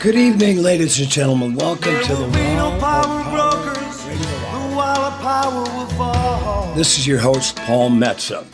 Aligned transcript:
Good 0.00 0.14
evening, 0.14 0.62
ladies 0.62 0.98
and 0.98 1.10
gentlemen. 1.10 1.56
Welcome 1.56 2.02
to 2.04 2.14
the 2.14 2.22
will 2.22 2.30
be 2.30 2.38
no 2.38 2.70
Wall 2.70 2.72
of 2.72 2.80
power 2.80 3.02
Power 3.02 3.64
brokers. 3.64 4.04
The 4.04 4.74
wall 4.74 4.98
of 4.98 5.20
power 5.20 5.62
will 5.76 5.86
fall. 5.88 6.74
This 6.74 6.98
is 6.98 7.06
your 7.06 7.18
host, 7.18 7.56
Paul 7.56 7.90
Metsa. 7.90 8.46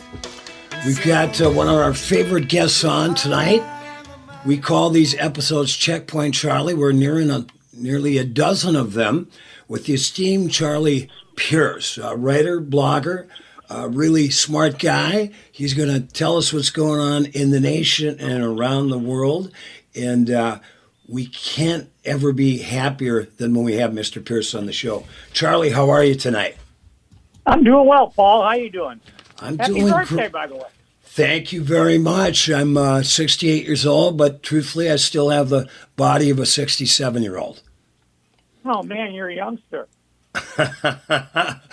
We've 0.85 1.01
got 1.05 1.39
uh, 1.39 1.49
one 1.49 1.69
of 1.69 1.75
our 1.75 1.93
favorite 1.93 2.49
guests 2.49 2.83
on 2.83 3.15
tonight. 3.15 3.63
We 4.45 4.57
call 4.57 4.89
these 4.89 5.15
episodes 5.15 5.73
Checkpoint 5.73 6.33
Charlie. 6.33 6.73
We're 6.73 6.91
nearing 6.91 7.29
a, 7.29 7.45
nearly 7.71 8.17
a 8.17 8.25
dozen 8.25 8.75
of 8.75 8.91
them 8.91 9.31
with 9.69 9.85
the 9.85 9.93
esteemed 9.93 10.51
Charlie 10.51 11.09
Pierce, 11.37 11.97
a 11.97 12.17
writer, 12.17 12.59
blogger, 12.59 13.25
a 13.69 13.87
really 13.87 14.29
smart 14.31 14.79
guy. 14.79 15.31
He's 15.49 15.73
going 15.73 15.93
to 15.93 16.01
tell 16.01 16.35
us 16.35 16.51
what's 16.51 16.71
going 16.71 16.99
on 16.99 17.27
in 17.27 17.51
the 17.51 17.61
nation 17.61 18.19
and 18.19 18.43
around 18.43 18.89
the 18.89 18.99
world. 18.99 19.53
And 19.95 20.29
uh, 20.29 20.59
we 21.07 21.27
can't 21.27 21.89
ever 22.03 22.33
be 22.33 22.57
happier 22.59 23.23
than 23.37 23.53
when 23.53 23.63
we 23.63 23.75
have 23.75 23.91
Mr. 23.91 24.23
Pierce 24.23 24.53
on 24.53 24.65
the 24.65 24.73
show. 24.73 25.05
Charlie, 25.33 25.69
how 25.69 25.89
are 25.89 26.03
you 26.03 26.15
tonight? 26.15 26.57
I'm 27.45 27.63
doing 27.63 27.87
well, 27.87 28.09
Paul. 28.09 28.41
How 28.41 28.49
are 28.49 28.57
you 28.57 28.69
doing? 28.69 28.99
I'm. 29.39 29.57
Happy 29.57 29.73
doing 29.73 29.91
birthday, 29.91 30.15
great. 30.15 30.31
by 30.31 30.47
the 30.47 30.55
way. 30.55 30.67
Thank 31.03 31.51
you 31.51 31.63
very 31.63 31.97
much. 31.97 32.49
I'm 32.49 32.77
uh, 32.77 33.01
68 33.01 33.65
years 33.65 33.85
old, 33.85 34.17
but 34.17 34.43
truthfully, 34.43 34.91
I 34.91 34.97
still 34.97 35.29
have 35.29 35.49
the 35.49 35.67
body 35.95 36.29
of 36.29 36.39
a 36.39 36.45
67 36.45 37.23
year 37.23 37.37
old. 37.37 37.63
Oh 38.65 38.83
man, 38.83 39.13
you're 39.13 39.29
a 39.29 39.35
youngster. 39.35 39.87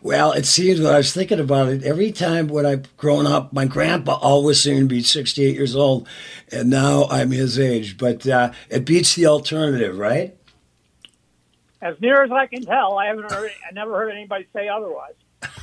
Well, 0.00 0.32
it 0.32 0.46
seems 0.46 0.80
when 0.80 0.94
I 0.94 0.98
was 0.98 1.12
thinking 1.12 1.40
about 1.40 1.68
it, 1.68 1.82
every 1.82 2.12
time 2.12 2.48
when 2.48 2.64
I've 2.64 2.96
grown 2.96 3.26
up, 3.26 3.52
my 3.52 3.64
grandpa 3.64 4.14
always 4.14 4.62
seemed 4.62 4.88
to 4.88 4.94
be 4.94 5.02
68 5.02 5.54
years 5.54 5.74
old, 5.74 6.08
and 6.52 6.70
now 6.70 7.06
I'm 7.10 7.30
his 7.30 7.58
age. 7.58 7.98
But 7.98 8.26
uh, 8.26 8.52
it 8.70 8.84
beats 8.84 9.14
the 9.14 9.26
alternative, 9.26 9.98
right? 9.98 10.36
As 11.82 12.00
near 12.00 12.22
as 12.22 12.30
I 12.30 12.46
can 12.46 12.64
tell, 12.64 12.96
I 12.96 13.06
haven't 13.06 13.30
heard, 13.30 13.50
I 13.68 13.72
never 13.72 13.96
heard 13.96 14.10
anybody 14.10 14.46
say 14.52 14.68
otherwise. 14.68 15.14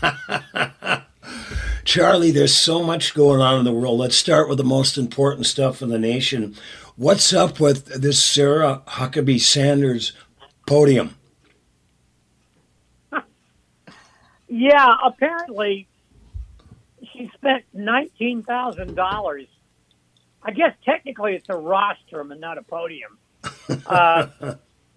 Charlie, 1.86 2.32
there's 2.32 2.56
so 2.56 2.84
much 2.84 3.14
going 3.14 3.42
on 3.42 3.60
in 3.60 3.66
the 3.66 3.74
world. 3.74 4.00
Let's 4.00 4.16
start 4.16 4.50
with 4.50 4.58
the 4.58 4.64
most 4.64 4.98
important 4.98 5.46
stuff 5.46 5.82
in 5.82 5.90
the 5.90 6.00
nation. 6.00 6.56
What's 6.98 7.34
up 7.34 7.60
with 7.60 8.02
this 8.02 8.24
Sarah 8.24 8.82
Huckabee 8.88 9.42
Sanders 9.42 10.14
podium? 10.66 11.16
Yeah, 14.48 14.96
apparently 15.04 15.88
she 17.14 17.32
spent 17.36 17.66
nineteen 17.74 18.44
thousand 18.44 18.96
dollars. 18.96 19.48
I 20.44 20.52
guess 20.52 20.76
technically 20.84 21.34
it's 21.34 21.50
a 21.50 21.56
rostrum 21.56 22.32
and 22.32 22.40
not 22.40 22.58
a 22.60 22.62
podium, 22.62 23.18
uh, 23.88 24.28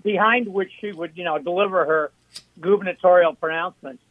behind 0.03 0.49
which 0.49 0.71
she 0.81 0.93
would, 0.93 1.13
you 1.17 1.25
know, 1.25 1.39
deliver 1.39 1.87
her 1.87 2.13
gubernatorial 2.61 3.35
pronouncements. 3.35 4.03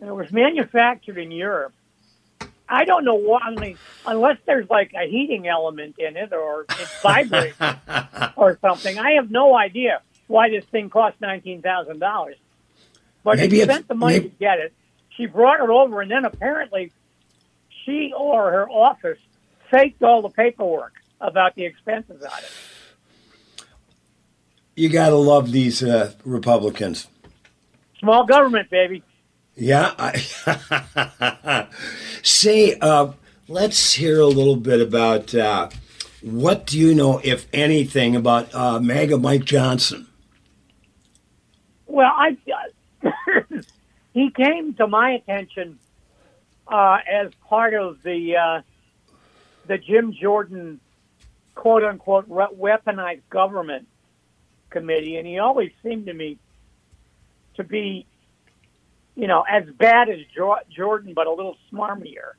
And 0.00 0.10
it 0.10 0.12
was 0.12 0.30
manufactured 0.30 1.16
in 1.16 1.30
Europe. 1.30 1.72
I 2.68 2.84
don't 2.84 3.04
know 3.04 3.14
why, 3.14 3.40
I 3.44 3.54
mean, 3.54 3.78
unless 4.06 4.38
there's 4.46 4.68
like 4.68 4.92
a 4.94 5.08
heating 5.08 5.46
element 5.46 5.96
in 5.98 6.16
it 6.16 6.32
or 6.32 6.62
it 6.68 6.88
vibrates 7.02 7.58
or 8.36 8.58
something. 8.60 8.98
I 8.98 9.12
have 9.12 9.30
no 9.30 9.56
idea 9.56 10.00
why 10.26 10.50
this 10.50 10.64
thing 10.66 10.90
cost 10.90 11.20
nineteen 11.20 11.62
thousand 11.62 11.98
dollars. 11.98 12.36
But 13.24 13.38
Maybe 13.38 13.58
she 13.58 13.62
spent 13.62 13.88
the 13.88 13.94
money 13.94 14.14
maybe- 14.14 14.28
to 14.30 14.36
get 14.36 14.58
it. 14.58 14.72
She 15.16 15.26
brought 15.26 15.60
it 15.62 15.68
over, 15.68 16.00
and 16.00 16.10
then 16.10 16.24
apparently, 16.24 16.90
she 17.84 18.12
or 18.16 18.50
her 18.50 18.68
office 18.68 19.18
faked 19.70 20.02
all 20.02 20.22
the 20.22 20.30
paperwork 20.30 20.94
about 21.20 21.54
the 21.54 21.64
expenses 21.66 22.22
on 22.22 22.38
it. 22.38 23.64
You 24.74 24.88
got 24.88 25.10
to 25.10 25.16
love 25.16 25.52
these 25.52 25.82
uh, 25.82 26.12
Republicans. 26.24 27.08
Small 27.98 28.24
government, 28.24 28.70
baby. 28.70 29.02
Yeah. 29.54 29.92
I 29.98 31.68
Say, 32.22 32.78
uh, 32.80 33.12
let's 33.48 33.92
hear 33.92 34.18
a 34.20 34.26
little 34.26 34.56
bit 34.56 34.80
about 34.80 35.34
uh, 35.34 35.68
what 36.22 36.66
do 36.66 36.78
you 36.78 36.94
know, 36.94 37.20
if 37.22 37.46
anything, 37.52 38.16
about 38.16 38.52
uh, 38.54 38.80
MAGA 38.80 39.18
Mike 39.18 39.44
Johnson? 39.44 40.06
Well, 41.86 42.10
I 42.16 42.36
he 44.14 44.30
came 44.30 44.74
to 44.74 44.86
my 44.86 45.12
attention 45.12 45.78
uh, 46.66 46.98
as 47.10 47.32
part 47.48 47.74
of 47.74 48.02
the 48.02 48.36
uh, 48.36 48.62
the 49.66 49.78
Jim 49.78 50.12
Jordan 50.12 50.80
quote 51.54 51.84
unquote 51.84 52.28
weaponized 52.28 53.22
government 53.30 53.86
committee, 54.70 55.16
and 55.16 55.26
he 55.26 55.38
always 55.38 55.70
seemed 55.82 56.06
to 56.06 56.14
me 56.14 56.38
to 57.56 57.64
be, 57.64 58.06
you 59.14 59.26
know, 59.26 59.42
as 59.42 59.64
bad 59.78 60.08
as 60.08 60.18
jo- 60.34 60.56
Jordan, 60.70 61.12
but 61.14 61.26
a 61.26 61.30
little 61.30 61.56
smarmier. 61.72 62.32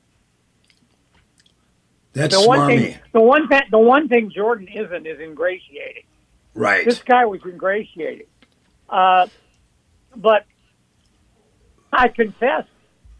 That's 2.12 2.34
The 2.40 2.46
one 2.48 2.60
smarmy. 2.60 2.76
thing, 2.92 2.98
the 3.12 3.20
one 3.20 3.48
thing, 3.48 3.62
the 3.70 3.78
one 3.78 4.08
thing 4.08 4.30
Jordan 4.34 4.68
isn't 4.68 5.06
is 5.06 5.20
ingratiating. 5.20 6.04
right. 6.54 6.84
This 6.84 7.00
guy 7.02 7.24
was 7.26 7.40
ingratiating. 7.44 8.26
Uh, 8.88 9.26
but 10.16 10.44
I 11.94 12.08
confess, 12.08 12.64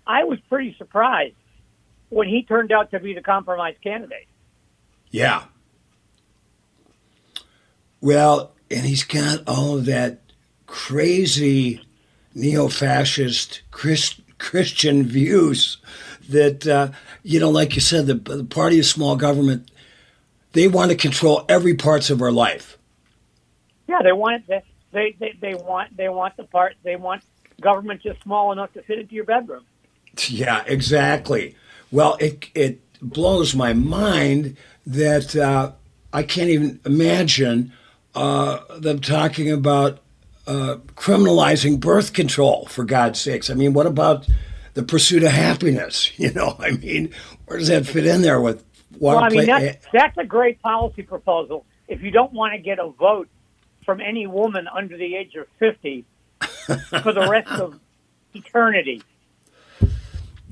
I 0.06 0.24
was 0.24 0.38
pretty 0.48 0.74
surprised 0.76 1.36
when 2.10 2.28
he 2.28 2.42
turned 2.42 2.72
out 2.72 2.90
to 2.90 3.00
be 3.00 3.14
the 3.14 3.22
compromise 3.22 3.76
candidate. 3.82 4.26
Yeah. 5.10 5.44
Well, 8.00 8.52
and 8.70 8.84
he's 8.84 9.04
got 9.04 9.46
all 9.46 9.78
of 9.78 9.86
that 9.86 10.20
crazy 10.66 11.80
neo-fascist 12.34 13.62
Christ, 13.70 14.20
Christian 14.38 15.04
views 15.04 15.78
that 16.28 16.66
uh, 16.66 16.91
you 17.22 17.38
know, 17.38 17.50
like 17.50 17.74
you 17.74 17.80
said, 17.80 18.06
the, 18.06 18.14
the 18.14 18.44
party 18.44 18.78
of 18.78 18.86
small 18.86 19.16
government. 19.16 19.70
They 20.52 20.68
want 20.68 20.91
to 20.91 20.96
control 20.96 21.44
every 21.48 21.74
parts 21.74 22.10
of 22.10 22.22
our 22.22 22.32
life. 22.32 22.78
Yeah, 23.88 24.02
they 24.02 24.12
want 24.12 24.46
they, 24.46 24.62
they, 24.92 25.16
they, 25.18 25.34
they 25.41 25.54
want 25.54 25.96
they 25.96 26.08
want 26.08 26.36
the 26.36 26.44
part 26.44 26.74
they 26.82 26.96
want 26.96 27.22
government 27.64 28.02
just 28.02 28.22
small 28.22 28.52
enough 28.52 28.72
to 28.75 28.82
fit 28.82 29.00
into 29.00 29.14
your 29.14 29.25
bedroom. 29.25 29.64
Yeah, 30.28 30.62
exactly. 30.66 31.56
Well, 31.91 32.16
it 32.20 32.48
it 32.54 32.80
blows 33.00 33.54
my 33.54 33.72
mind 33.72 34.56
that 34.86 35.34
uh, 35.34 35.72
I 36.12 36.22
can't 36.22 36.50
even 36.50 36.78
imagine 36.84 37.72
uh, 38.14 38.60
them 38.78 39.00
talking 39.00 39.50
about 39.50 40.00
uh, 40.47 40.76
criminalizing 40.94 41.80
birth 41.80 42.12
control. 42.12 42.66
For 42.66 42.84
God's 42.84 43.19
sakes, 43.19 43.50
I 43.50 43.54
mean, 43.54 43.72
what 43.72 43.86
about 43.86 44.28
the 44.74 44.82
pursuit 44.82 45.24
of 45.24 45.32
happiness? 45.32 46.12
You 46.19 46.32
know, 46.32 46.56
I 46.60 46.72
mean, 46.72 47.12
where 47.47 47.58
does 47.58 47.69
that 47.69 47.86
fit 47.86 48.06
in 48.06 48.22
there 48.22 48.41
with? 48.41 48.62
Well, 49.00 49.19
I 49.19 49.28
mean 49.30 49.47
that's 49.47 49.86
that's 49.92 50.16
a 50.19 50.24
great 50.24 50.62
policy 50.62 51.03
proposal. 51.03 51.64
If 51.88 52.03
you 52.03 52.12
don't 52.12 52.32
want 52.32 52.54
to 52.54 52.58
get 52.58 52.78
a 52.78 52.88
vote 52.88 53.28
from 53.84 54.00
any 54.00 54.26
woman 54.26 54.69
under 54.69 54.97
the 54.97 55.16
age 55.16 55.34
of 55.34 55.47
fifty 55.58 56.04
for 57.02 57.12
the 57.12 57.26
rest 57.30 57.48
of 57.50 57.78
eternity, 58.34 59.02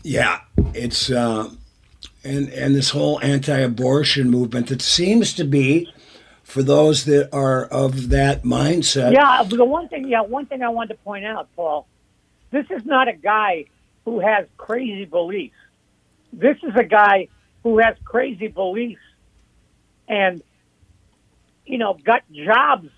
Yeah, 0.02 0.40
it's 0.75 1.10
uh, 1.10 1.50
and 2.25 2.48
and 2.50 2.75
this 2.75 2.90
whole 2.90 3.20
anti-abortion 3.20 4.31
movement 4.31 4.69
that 4.69 4.82
seems 4.82 5.32
to 5.34 5.44
be 5.44 5.92
for 6.42 6.62
those 6.62 7.04
that 7.04 7.32
are 7.32 7.64
of 7.66 8.10
that 8.10 8.42
mindset. 8.42 9.12
Yeah, 9.12 9.42
the 9.44 9.64
one 9.64 9.88
thing, 9.88 10.08
yeah, 10.08 10.22
one 10.22 10.46
thing 10.46 10.62
I 10.62 10.69
wanted 10.69 10.94
to 10.94 11.02
point 11.02 11.25
out, 11.25 11.48
Paul, 11.54 11.87
this 12.50 12.66
is 12.70 12.84
not 12.84 13.08
a 13.08 13.12
guy 13.12 13.66
who 14.04 14.20
has 14.20 14.46
crazy 14.56 15.04
beliefs. 15.04 15.54
This 16.32 16.58
is 16.62 16.75
a 16.76 16.84
guy 16.84 17.28
who 17.62 17.78
has 17.78 17.96
crazy 18.04 18.48
beliefs 18.48 19.00
and, 20.08 20.42
you 21.64 21.78
know, 21.78 21.94
got 21.94 22.22
jobs 22.32 22.88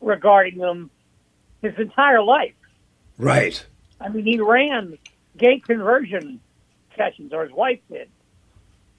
regarding 0.00 0.58
them 0.58 0.90
his 1.64 1.78
entire 1.78 2.22
life. 2.22 2.54
Right. 3.18 3.64
I 4.00 4.08
mean, 4.08 4.24
he 4.24 4.40
ran 4.40 4.98
gay 5.36 5.60
conversion 5.60 6.40
sessions, 6.96 7.32
or 7.32 7.44
his 7.44 7.52
wife 7.52 7.80
did. 7.90 8.08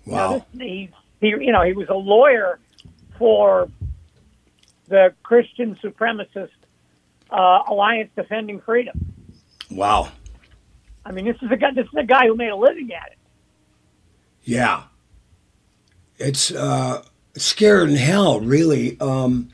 Now, 0.05 0.13
Wow. 0.15 0.45
this, 0.53 0.61
he, 0.61 0.89
he, 1.21 1.27
you 1.27 1.51
know, 1.51 1.63
he 1.63 1.73
was 1.73 1.87
a 1.89 1.93
lawyer 1.95 2.59
for 3.17 3.69
the 4.87 5.13
Christian 5.23 5.75
supremacist 5.83 6.49
uh, 7.31 7.63
Alliance 7.67 8.11
Defending 8.15 8.61
Freedom. 8.61 9.13
Wow. 9.71 10.09
I 11.05 11.11
mean, 11.11 11.25
this 11.25 11.37
is 11.41 11.49
a 11.51 11.55
guy. 11.57 11.71
This 11.71 11.85
is 11.87 11.93
a 11.97 12.03
guy 12.03 12.27
who 12.27 12.35
made 12.35 12.49
a 12.49 12.55
living 12.55 12.91
at 12.93 13.11
it. 13.11 13.17
Yeah. 14.43 14.83
It's 16.17 16.51
uh, 16.51 17.03
scared 17.35 17.89
in 17.89 17.95
hell, 17.95 18.39
really. 18.39 18.99
Um, 18.99 19.49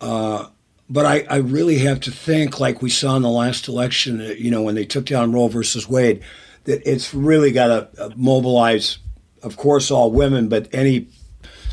uh, 0.00 0.48
but 0.90 1.06
I, 1.06 1.26
I 1.28 1.36
really 1.36 1.78
have 1.78 2.00
to 2.00 2.10
think, 2.10 2.60
like 2.60 2.82
we 2.82 2.90
saw 2.90 3.16
in 3.16 3.22
the 3.22 3.28
last 3.28 3.68
election, 3.68 4.20
uh, 4.20 4.24
you 4.30 4.50
know, 4.50 4.62
when 4.62 4.74
they 4.74 4.84
took 4.84 5.06
down 5.06 5.32
Roe 5.32 5.48
versus 5.48 5.88
Wade, 5.88 6.22
that 6.64 6.82
it's 6.90 7.12
really 7.14 7.52
got 7.52 7.66
to 7.68 8.04
uh, 8.04 8.10
mobilize 8.16 8.98
of 9.42 9.56
course, 9.56 9.90
all 9.90 10.10
women, 10.10 10.48
but 10.48 10.68
any 10.72 11.08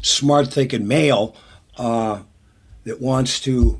smart 0.01 0.51
thinking 0.51 0.87
male 0.87 1.35
uh, 1.77 2.21
that 2.83 3.01
wants 3.01 3.39
to, 3.41 3.79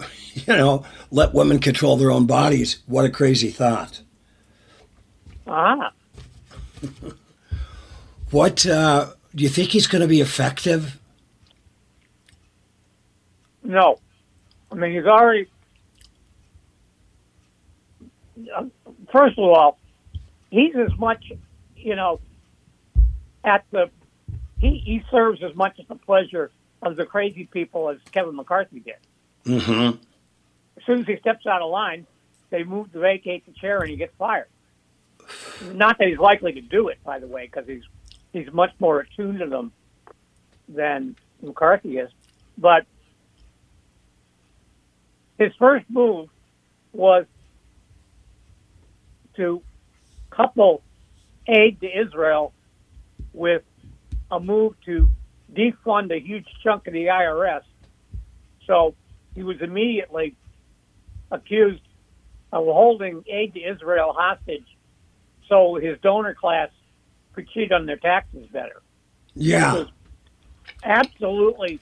you 0.34 0.42
know, 0.46 0.84
let 1.10 1.34
women 1.34 1.58
control 1.58 1.96
their 1.96 2.10
own 2.10 2.26
bodies. 2.26 2.82
What 2.86 3.04
a 3.04 3.10
crazy 3.10 3.50
thought. 3.50 4.02
Ah, 5.46 5.92
What 8.32 8.66
uh, 8.66 9.12
do 9.36 9.44
you 9.44 9.48
think 9.48 9.70
he's 9.70 9.86
going 9.86 10.02
to 10.02 10.08
be 10.08 10.20
effective? 10.20 10.98
no. 13.62 13.98
I 14.70 14.74
mean, 14.74 14.92
he's 14.92 15.04
already. 15.04 15.46
uh, 18.54 18.64
First 19.12 19.38
of 19.38 19.44
all, 19.44 19.78
he's 20.50 20.74
as 20.76 20.96
much, 20.98 21.32
you 21.76 21.96
know, 21.96 22.20
at 23.44 23.64
the. 23.70 23.90
He, 24.58 24.78
he 24.84 25.02
serves 25.10 25.42
as 25.42 25.54
much 25.54 25.78
at 25.78 25.86
the 25.86 25.96
pleasure 25.96 26.50
of 26.82 26.96
the 26.96 27.04
crazy 27.04 27.44
people 27.44 27.90
as 27.90 27.98
Kevin 28.10 28.36
McCarthy 28.36 28.80
did. 28.80 28.96
Mm-hmm. 29.44 29.98
As 30.78 30.84
soon 30.84 31.00
as 31.00 31.06
he 31.06 31.16
steps 31.18 31.46
out 31.46 31.62
of 31.62 31.70
line, 31.70 32.06
they 32.50 32.64
move 32.64 32.92
to 32.92 32.98
vacate 32.98 33.44
the 33.46 33.52
chair 33.52 33.80
and 33.80 33.90
he 33.90 33.96
gets 33.96 34.14
fired. 34.18 34.48
Not 35.72 35.98
that 35.98 36.08
he's 36.08 36.18
likely 36.18 36.52
to 36.52 36.60
do 36.60 36.88
it, 36.88 36.98
by 37.04 37.18
the 37.18 37.26
way, 37.26 37.46
because 37.46 37.66
he's 37.66 37.82
he's 38.32 38.52
much 38.52 38.72
more 38.78 39.00
attuned 39.00 39.40
to 39.40 39.46
them 39.46 39.72
than 40.68 41.16
McCarthy 41.42 41.98
is. 41.98 42.10
But 42.58 42.86
his 45.38 45.52
first 45.58 45.86
move 45.88 46.28
was 46.92 47.26
to 49.36 49.62
couple 50.30 50.82
aid 51.46 51.80
to 51.80 51.86
Israel 51.86 52.52
with 53.32 53.62
a 54.30 54.40
move 54.40 54.74
to 54.84 55.08
defund 55.52 56.10
a 56.10 56.18
huge 56.18 56.46
chunk 56.62 56.86
of 56.86 56.92
the 56.92 57.06
IRS. 57.06 57.62
So 58.66 58.94
he 59.34 59.42
was 59.42 59.60
immediately 59.60 60.34
accused 61.30 61.82
of 62.52 62.64
holding 62.64 63.24
aid 63.28 63.54
to 63.54 63.60
Israel 63.60 64.14
hostage 64.16 64.66
so 65.48 65.76
his 65.76 65.98
donor 66.02 66.34
class 66.34 66.70
could 67.34 67.48
cheat 67.50 67.72
on 67.72 67.86
their 67.86 67.96
taxes 67.96 68.46
better. 68.52 68.82
Yeah. 69.34 69.84
Absolutely, 70.82 71.80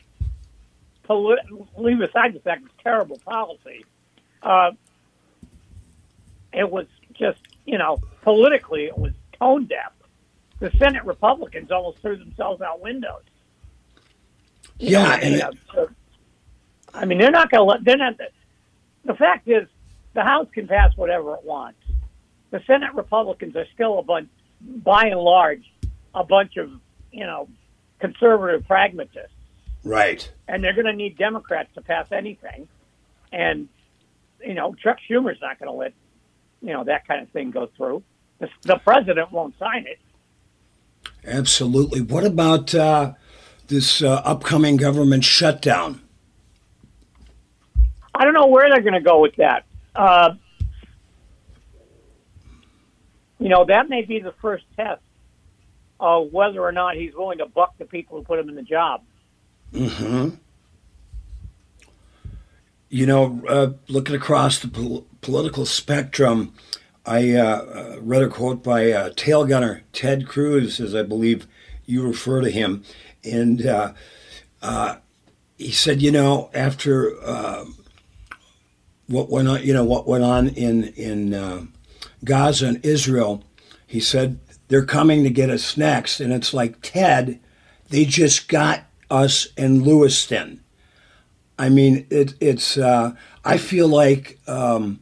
polit- 1.05 1.41
leave 1.77 2.01
aside 2.01 2.35
the 2.35 2.41
fact 2.41 2.63
it's 2.65 2.75
terrible 2.83 3.19
policy. 3.25 3.85
Uh, 4.43 4.73
it 6.53 6.71
was 6.71 6.87
just, 7.15 7.41
you 7.65 7.79
know, 7.79 7.99
politically, 8.23 8.85
it 8.85 8.97
was 8.97 9.13
tone 9.39 9.65
deaf. 9.67 9.93
The 10.61 10.71
Senate 10.79 11.05
Republicans 11.05 11.71
almost 11.71 11.99
threw 11.99 12.17
themselves 12.17 12.63
out 12.63 12.81
windows. 12.81 13.23
You 14.79 14.91
Yeah, 14.91 15.25
you 15.25 15.35
it- 15.37 15.41
know, 15.43 15.51
so- 15.73 15.91
I 16.93 17.05
mean, 17.07 17.19
they're 17.19 17.31
not 17.33 17.51
going 17.51 17.61
to 17.61 17.65
let. 17.65 17.85
They're 17.85 17.97
not. 17.97 18.15
The 19.05 19.15
fact 19.15 19.49
is, 19.49 19.67
the 20.15 20.23
House 20.23 20.47
can 20.53 20.69
pass 20.69 20.97
whatever 20.97 21.35
it 21.35 21.43
wants. 21.45 21.81
The 22.51 22.61
Senate 22.69 22.95
Republicans 22.95 23.57
are 23.57 23.67
still 23.75 23.99
a 23.99 24.03
bunch, 24.03 24.29
by 24.61 25.07
and 25.07 25.19
large, 25.21 25.65
a 26.15 26.23
bunch 26.23 26.57
of 26.57 26.71
you 27.11 27.27
know 27.27 27.49
conservative 27.99 28.65
pragmatists, 28.69 29.34
Right. 29.85 30.31
and 30.49 30.65
they're 30.65 30.73
going 30.73 30.87
to 30.87 30.95
need 30.95 31.19
Democrats 31.19 31.69
to 31.75 31.83
pass 31.83 32.11
anything. 32.11 32.69
And 33.33 33.69
you 34.43 34.55
know, 34.55 34.75
Chuck 34.75 34.99
Schumer's 35.09 35.41
not 35.41 35.59
going 35.59 35.71
to 35.71 35.77
let 35.77 35.93
you 36.61 36.73
know 36.73 36.85
that 36.85 37.07
kind 37.07 37.23
of 37.23 37.29
thing 37.31 37.51
go 37.51 37.69
through. 37.77 38.03
The, 38.39 38.49
the 38.63 38.77
president 38.77 39.31
won't 39.33 39.59
sign 39.59 39.87
it. 39.87 39.99
Absolutely. 41.27 42.01
What 42.01 42.25
about 42.25 42.75
uh, 42.75 43.13
this 43.69 44.03
uh, 44.03 44.23
upcoming 44.25 44.77
government 44.77 45.25
shutdown? 45.25 46.01
I 48.15 48.25
don't 48.25 48.35
know 48.35 48.47
where 48.47 48.69
they're 48.69 48.83
going 48.83 48.95
to 48.95 49.01
go 49.01 49.21
with 49.21 49.37
that. 49.37 49.65
Uh, 49.95 50.35
you 53.39 53.49
know, 53.49 53.65
that 53.65 53.89
may 53.89 54.03
be 54.03 54.21
the 54.21 54.35
first 54.41 54.65
test 54.77 55.03
of 55.99 56.33
whether 56.33 56.61
or 56.63 56.73
not 56.73 56.97
he's 56.97 57.15
willing 57.15 57.39
to 57.39 57.47
buck 57.47 57.77
the 57.79 57.85
people 57.85 58.19
who 58.19 58.25
put 58.25 58.39
him 58.39 58.49
in 58.49 58.55
the 58.55 58.63
job. 58.63 59.03
Hmm 59.75 60.29
You 62.89 63.07
know, 63.07 63.43
uh, 63.49 63.71
looking 63.89 64.15
across 64.15 64.61
the 64.61 64.69
pol- 64.69 65.07
political 65.21 65.67
spectrum, 65.67 66.55
I 67.05 67.33
uh, 67.33 67.45
uh, 67.45 67.97
read 68.01 68.23
a 68.23 68.29
quote 68.29 68.63
by 68.63 68.93
uh, 68.93 69.11
tail 69.17 69.45
gunner 69.45 69.83
Ted 69.93 70.29
Cruz, 70.29 70.79
as 70.79 70.95
I 70.95 71.03
believe 71.03 71.47
you 71.87 72.07
refer 72.07 72.41
to 72.41 72.51
him, 72.51 72.85
and 73.25 73.67
uh, 73.67 73.93
uh, 74.63 74.97
he 75.59 75.71
said, 75.71 76.01
you 76.01 76.11
know, 76.11 76.51
after 76.55 77.21
uh, 77.23 77.65
what 79.07 79.29
went 79.29 79.49
on, 79.49 79.63
you 79.63 79.75
know, 79.75 79.85
what 79.85 80.07
went 80.07 80.25
on 80.25 80.49
in 80.49 80.85
in 80.95 81.69
Gaza 82.25 82.69
and 82.69 82.87
Israel, 82.87 83.43
he 83.87 84.01
said 84.01 84.39
they're 84.69 84.87
coming 84.87 85.25
to 85.25 85.31
get 85.31 85.51
us 85.51 85.77
next, 85.77 86.21
and 86.21 86.33
it's 86.33 86.55
like 86.55 86.81
Ted, 86.81 87.41
they 87.91 88.05
just 88.05 88.49
got 88.49 88.85
us 89.15 89.47
in 89.57 89.85
Lewiston. 89.85 90.61
I 91.59 91.69
mean, 91.69 92.07
it, 92.11 92.35
it's. 92.41 92.77
Uh, 92.77 93.13
I 93.45 93.59
feel 93.59 93.87
like 93.87 94.41
um, 94.49 95.01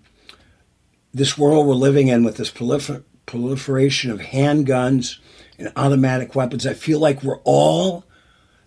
this 1.15 1.39
world 1.39 1.67
we're 1.67 1.75
living 1.75 2.09
in 2.09 2.25
with 2.25 2.37
this 2.37 2.51
prolifer- 2.51 3.05
proliferation 3.25 4.11
of 4.11 4.21
handguns 4.21 5.19
and 5.59 5.73
automatic 5.77 6.35
weapons. 6.35 6.67
I 6.67 6.75
feel 6.75 6.99
like 7.01 7.23
we're 7.23 7.41
all 7.45 8.05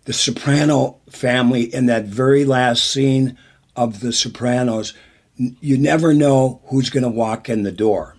the 0.06 0.14
Soprano 0.14 1.00
family 1.10 1.64
in 1.74 1.86
that 1.88 2.06
very 2.06 2.44
last 2.46 2.92
scene 2.92 3.38
of 3.76 4.00
The 4.00 4.14
Sopranos. 4.14 4.94
You 5.36 5.78
never 5.78 6.14
know 6.14 6.62
who's 6.66 6.90
going 6.90 7.04
to 7.04 7.10
walk 7.10 7.50
in 7.50 7.64
the 7.64 7.72
door 7.72 8.16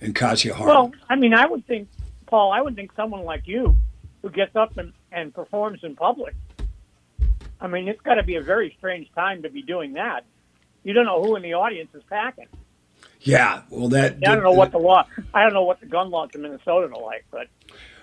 and 0.00 0.14
cause 0.14 0.44
you 0.44 0.54
harm. 0.54 0.68
Well, 0.68 0.92
I 1.10 1.16
mean, 1.16 1.34
I 1.34 1.46
would 1.46 1.66
think, 1.66 1.88
Paul, 2.26 2.52
I 2.52 2.62
would 2.62 2.76
think 2.76 2.92
someone 2.94 3.24
like 3.24 3.46
you 3.46 3.76
who 4.22 4.30
gets 4.30 4.54
up 4.56 4.78
and, 4.78 4.92
and 5.12 5.34
performs 5.34 5.80
in 5.82 5.96
public. 5.96 6.34
I 7.60 7.66
mean, 7.66 7.88
it's 7.88 8.00
got 8.02 8.14
to 8.14 8.22
be 8.22 8.36
a 8.36 8.42
very 8.42 8.74
strange 8.78 9.10
time 9.14 9.42
to 9.42 9.50
be 9.50 9.62
doing 9.62 9.94
that. 9.94 10.24
You 10.84 10.92
don't 10.92 11.06
know 11.06 11.22
who 11.22 11.36
in 11.36 11.42
the 11.42 11.54
audience 11.54 11.90
is 11.94 12.02
packing. 12.08 12.46
yeah, 13.20 13.62
well, 13.70 13.88
that. 13.88 14.16
I 14.16 14.34
don't 14.34 14.42
know 14.42 14.52
what 14.52 14.70
the 14.70 14.78
law. 14.78 15.04
I 15.34 15.42
don't 15.42 15.52
know 15.52 15.64
what 15.64 15.80
the 15.80 15.86
gun 15.86 16.10
laws 16.10 16.30
in 16.34 16.42
Minnesota 16.42 16.92
are 16.94 17.02
like, 17.02 17.24
but 17.30 17.48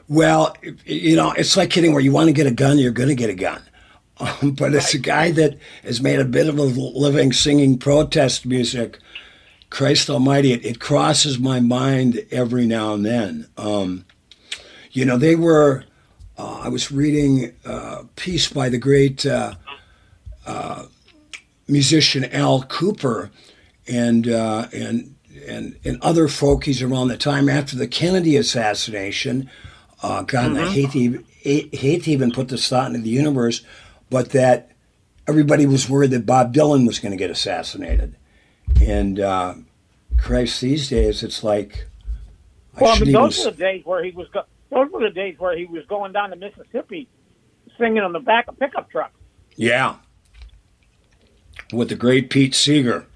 Well, 0.08 0.56
you 0.86 1.16
know, 1.16 1.32
it's 1.32 1.56
like 1.56 1.70
kidding 1.70 1.94
where 1.94 2.02
you 2.02 2.12
want 2.12 2.28
to 2.28 2.34
get 2.34 2.48
a 2.48 2.52
gun, 2.52 2.78
you're 2.78 2.92
going 2.92 3.10
to 3.10 3.16
get 3.16 3.30
a 3.30 3.36
gun. 3.36 3.62
Um, 4.18 4.52
but 4.52 4.74
it's 4.74 4.94
a 4.94 5.00
guy 5.00 5.32
that 5.32 5.58
has 5.84 6.02
made 6.02 6.20
a 6.20 6.26
bit 6.26 6.48
of 6.48 6.58
a 6.58 6.62
living 6.62 7.34
singing 7.34 7.78
protest 7.78 8.46
music. 8.46 9.00
Christ 9.70 10.10
Almighty, 10.10 10.54
it, 10.54 10.66
it 10.66 10.80
crosses 10.80 11.38
my 11.38 11.60
mind 11.60 12.26
every 12.32 12.66
now 12.66 12.94
and 12.94 13.06
then. 13.06 13.48
Um, 13.58 14.06
you 14.92 15.06
know, 15.06 15.18
they 15.18 15.36
were. 15.36 15.86
Uh, 16.38 16.62
I 16.64 16.70
was 16.70 16.92
reading 16.92 17.54
a 17.66 18.04
piece 18.16 18.50
by 18.50 18.70
the 18.70 18.78
great 18.78 19.26
uh, 19.26 19.56
uh, 20.46 20.86
musician 21.68 22.26
Al 22.26 22.64
Kooper, 22.64 23.30
and 23.88 24.28
uh, 24.28 24.68
and 24.74 25.16
and 25.48 25.78
and 25.86 26.02
other 26.02 26.28
folkies 26.28 26.86
around 26.88 27.08
the 27.08 27.18
time 27.18 27.48
after 27.50 27.76
the 27.76 27.88
Kennedy 27.88 28.36
assassination. 28.36 29.50
Uh, 30.04 30.24
God, 30.24 30.52
and 30.52 30.60
I 30.60 30.70
hate 30.70 30.92
to, 30.92 31.00
even, 31.00 31.26
hate 31.40 31.74
hate 31.74 32.04
to 32.04 32.12
even 32.12 32.32
put 32.32 32.50
this 32.50 32.68
thought 32.68 32.88
into 32.88 33.00
the 33.00 33.10
universe, 33.10 33.64
but 34.10 34.32
that 34.32 34.72
everybody 35.28 35.66
was 35.66 35.90
worried 35.90 36.12
that 36.12 36.26
Bob 36.26 36.54
Dylan 36.54 36.86
was 36.86 37.00
going 37.00 37.12
to 37.12 37.18
get 37.18 37.32
assassinated. 37.32 38.16
And 38.84 39.20
uh, 39.20 39.56
Christ, 40.18 40.60
these 40.60 40.90
days 40.90 41.24
it's 41.24 41.44
like 41.44 41.88
I 42.76 42.82
well, 42.84 42.92
I 42.96 43.00
mean, 43.00 43.10
even. 43.10 43.22
those 43.22 43.40
s- 43.40 43.46
were 43.46 43.52
the 43.52 43.58
days 43.58 43.86
where 43.86 44.04
he 44.04 44.12
was. 44.12 44.28
Go- 44.30 44.44
those 44.76 44.92
were 44.92 45.00
the 45.02 45.10
days 45.10 45.36
where 45.40 45.58
he 45.58 45.66
was 45.66 45.84
going 45.88 46.12
down 46.12 46.30
to 46.32 46.36
Mississippi, 46.36 47.08
singing 47.80 48.00
on 48.04 48.12
the 48.12 48.20
back 48.20 48.48
of 48.50 48.60
pickup 48.60 48.92
trucks. 48.92 49.16
Yeah. 49.56 49.96
With 51.74 51.90
the 51.90 51.96
great 51.96 52.30
Pete 52.30 52.54
Seeger. 52.54 53.08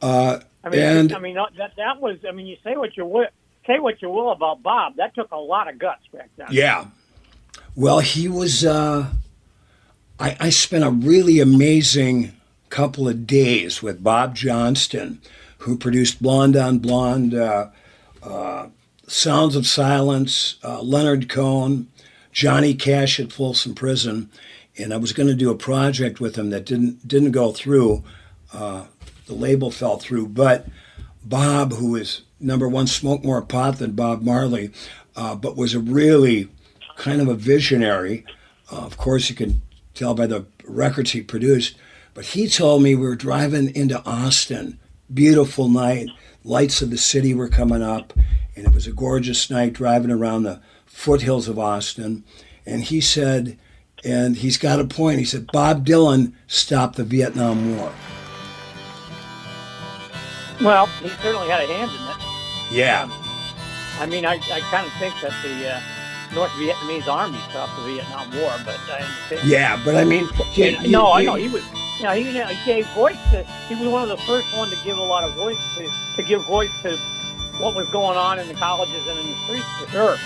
Uh, 0.00 0.38
I 0.62 0.68
mean, 0.70 0.80
And- 0.80 1.12
I 1.12 1.18
mean 1.18 1.34
that 1.34 1.72
that 1.76 2.00
was. 2.00 2.18
I 2.26 2.32
mean, 2.32 2.46
you 2.46 2.56
say 2.64 2.76
what 2.76 2.96
you 2.96 3.04
will, 3.06 3.26
say 3.66 3.78
what 3.80 4.00
you 4.00 4.08
will 4.08 4.30
about 4.30 4.62
Bob. 4.62 4.96
That 4.96 5.14
took 5.14 5.30
a 5.32 5.36
lot 5.36 5.68
of 5.68 5.78
guts 5.78 6.02
back 6.12 6.30
then. 6.36 6.46
yeah. 6.50 6.86
Well, 7.74 7.98
he 8.00 8.28
was. 8.28 8.64
Uh, 8.64 9.10
I, 10.20 10.36
I 10.38 10.50
spent 10.50 10.84
a 10.84 10.90
really 10.90 11.40
amazing 11.40 12.32
couple 12.70 13.08
of 13.08 13.26
days 13.26 13.82
with 13.82 14.02
Bob 14.02 14.36
Johnston, 14.36 15.20
who 15.58 15.76
produced 15.76 16.22
Blonde 16.22 16.56
on 16.56 16.78
Blonde, 16.78 17.34
uh, 17.34 17.68
uh, 18.22 18.68
Sounds 19.06 19.54
of 19.56 19.66
Silence, 19.66 20.56
uh, 20.64 20.80
Leonard 20.80 21.28
Cohen, 21.28 21.88
Johnny 22.32 22.74
Cash 22.74 23.20
at 23.20 23.32
Folsom 23.32 23.74
Prison, 23.74 24.30
and 24.76 24.92
I 24.92 24.96
was 24.96 25.12
going 25.12 25.28
to 25.28 25.34
do 25.34 25.50
a 25.50 25.56
project 25.56 26.20
with 26.20 26.36
him 26.36 26.50
that 26.50 26.64
didn't 26.64 27.06
didn't 27.06 27.32
go 27.32 27.52
through. 27.52 28.02
Uh, 28.52 28.86
the 29.26 29.34
label 29.34 29.70
fell 29.70 29.98
through, 29.98 30.28
but 30.28 30.66
Bob, 31.24 31.72
who 31.74 31.96
is 31.96 32.22
number 32.40 32.68
one, 32.68 32.86
smoked 32.86 33.24
more 33.24 33.42
pot 33.42 33.78
than 33.78 33.92
Bob 33.92 34.22
Marley. 34.22 34.70
uh, 35.16 35.34
but 35.34 35.56
was 35.56 35.74
a 35.74 35.80
really 35.80 36.48
kind 36.96 37.20
of 37.20 37.28
a 37.28 37.34
visionary. 37.34 38.24
Uh, 38.72 38.78
of 38.84 38.96
course, 38.96 39.30
you 39.30 39.36
can 39.36 39.62
tell 39.94 40.14
by 40.14 40.26
the 40.26 40.44
records 40.64 41.12
he 41.12 41.22
produced. 41.22 41.76
But 42.14 42.26
he 42.26 42.48
told 42.48 42.82
me 42.82 42.94
we 42.94 43.06
were 43.06 43.16
driving 43.16 43.74
into 43.74 44.02
Austin, 44.04 44.78
beautiful 45.12 45.68
night, 45.68 46.08
lights 46.44 46.82
of 46.82 46.90
the 46.90 46.98
city 46.98 47.34
were 47.34 47.48
coming 47.48 47.82
up, 47.82 48.12
and 48.56 48.66
it 48.66 48.74
was 48.74 48.86
a 48.86 48.92
gorgeous 48.92 49.50
night 49.50 49.72
driving 49.72 50.10
around 50.10 50.42
the 50.44 50.60
foothills 50.86 51.48
of 51.48 51.58
Austin. 51.58 52.24
And 52.66 52.82
he 52.84 53.00
said, 53.00 53.58
and 54.04 54.36
he's 54.36 54.58
got 54.58 54.80
a 54.80 54.84
point. 54.84 55.18
He 55.18 55.24
said 55.24 55.46
Bob 55.52 55.86
Dylan 55.86 56.32
stopped 56.46 56.96
the 56.96 57.04
Vietnam 57.04 57.76
War. 57.76 57.92
Well, 60.62 60.86
he 61.02 61.08
certainly 61.08 61.48
had 61.48 61.62
a 61.62 61.66
hand 61.66 61.90
in 61.90 61.96
it. 62.10 62.76
Yeah. 62.76 63.08
I 64.00 64.06
mean, 64.06 64.24
I, 64.24 64.34
I 64.34 64.60
kind 64.70 64.86
of 64.86 64.92
think 64.94 65.14
that 65.22 65.32
the 65.42 65.68
uh, 65.68 65.80
North 66.34 66.50
Vietnamese 66.52 67.06
army 67.08 67.38
stopped 67.50 67.76
the 67.76 67.92
Vietnam 67.94 68.30
War, 68.40 68.52
but 68.64 68.78
I 68.88 69.00
understand. 69.00 69.48
Yeah, 69.48 69.80
but 69.84 69.96
I 69.96 70.04
mean, 70.04 70.26
he, 70.52 70.74
And- 70.76 70.90
no, 70.90 71.12
I 71.12 71.24
know 71.24 71.34
he 71.34 71.48
was. 71.48 71.62
You 71.98 72.04
know, 72.04 72.12
he, 72.12 72.22
you 72.26 72.32
know, 72.34 72.46
he 72.46 72.64
gave 72.66 72.86
voice 72.88 73.16
to. 73.30 73.44
He 73.68 73.74
was 73.76 73.88
one 73.88 74.02
of 74.02 74.08
the 74.08 74.24
first 74.24 74.46
one 74.56 74.68
to 74.68 74.76
give 74.84 74.98
a 74.98 75.02
lot 75.02 75.22
of 75.24 75.32
voice 75.34 75.56
to 75.76 75.88
to 76.16 76.22
give 76.22 76.44
voice 76.44 76.70
to 76.82 76.98
what 77.58 77.74
was 77.74 77.88
going 77.90 78.16
on 78.16 78.38
in 78.38 78.48
the 78.48 78.54
colleges 78.54 79.06
and 79.06 79.18
in 79.18 79.26
the 79.26 79.36
streets 79.44 79.66
for 79.78 79.90
sure. 79.90 80.16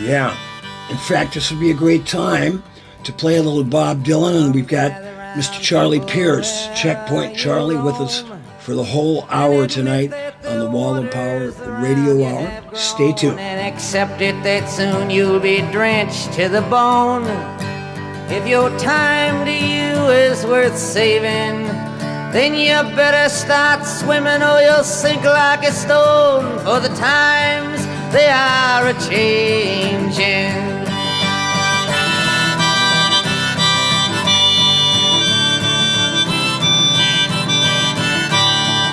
Yeah. 0.00 0.36
In 0.90 0.96
fact, 0.96 1.34
this 1.34 1.50
would 1.50 1.60
be 1.60 1.70
a 1.70 1.74
great 1.74 2.06
time 2.06 2.62
to 3.04 3.12
play 3.12 3.36
a 3.36 3.42
little 3.42 3.64
Bob 3.64 4.04
Dylan, 4.04 4.46
and 4.46 4.54
we've 4.54 4.66
got 4.66 4.92
Mr. 5.36 5.60
Charlie 5.60 6.00
Pierce, 6.00 6.68
Checkpoint 6.74 7.36
Charlie, 7.36 7.76
with 7.76 7.96
us 7.96 8.24
for 8.60 8.74
the 8.74 8.84
whole 8.84 9.24
hour 9.30 9.66
tonight 9.66 10.12
on 10.44 10.58
the 10.58 10.68
Wall 10.68 10.96
of 10.96 11.10
Power 11.10 11.50
Radio 11.80 12.24
Hour. 12.24 12.74
Stay 12.74 13.12
tuned. 13.12 13.38
And 13.38 13.72
accept 13.72 14.20
it 14.20 14.34
that 14.42 14.68
soon 14.68 15.10
you'll 15.10 15.40
be 15.40 15.60
drenched 15.72 16.32
to 16.34 16.48
the 16.48 16.62
bone. 16.62 17.24
If 18.30 18.46
your 18.46 18.68
time 18.78 19.46
to 19.46 19.52
you 19.52 20.10
is 20.10 20.44
worth 20.44 20.76
saving, 20.76 21.66
then 22.32 22.54
you 22.54 22.94
better 22.94 23.28
start 23.30 23.86
swimming 23.86 24.42
or 24.42 24.60
you'll 24.60 24.84
sink 24.84 25.24
like 25.24 25.64
a 25.64 25.72
stone. 25.72 26.58
For 26.58 26.80
the 26.80 26.94
times 26.96 27.80
they 28.12 28.28
are 28.28 28.88
a 28.88 28.94
changing. 29.08 30.68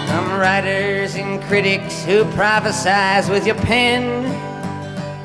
Some 0.07 0.39
writers 0.39 1.15
and 1.15 1.41
critics 1.43 2.03
who 2.05 2.23
prophesize 2.35 3.29
with 3.29 3.45
your 3.45 3.55
pen. 3.55 4.54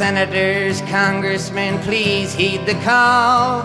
Senators, 0.00 0.80
congressmen, 0.88 1.78
please 1.82 2.32
heed 2.32 2.64
the 2.64 2.72
call. 2.82 3.60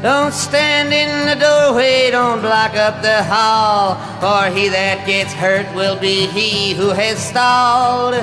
Don't 0.00 0.32
stand 0.32 0.92
in 0.94 1.10
the 1.26 1.44
doorway, 1.44 2.12
don't 2.12 2.40
block 2.40 2.76
up 2.76 3.02
the 3.02 3.24
hall, 3.24 3.96
for 4.20 4.48
he 4.54 4.68
that 4.68 5.04
gets 5.08 5.32
hurt 5.32 5.66
will 5.74 5.98
be 5.98 6.26
he 6.28 6.72
who 6.72 6.90
has 6.90 7.18
stalled. 7.18 8.14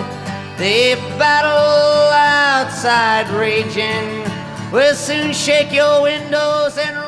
The 0.58 0.96
battle 1.20 2.14
outside 2.16 3.28
raging 3.32 4.24
will 4.72 4.96
soon 4.96 5.34
shake 5.34 5.74
your 5.74 6.04
windows 6.04 6.78
and 6.78 7.07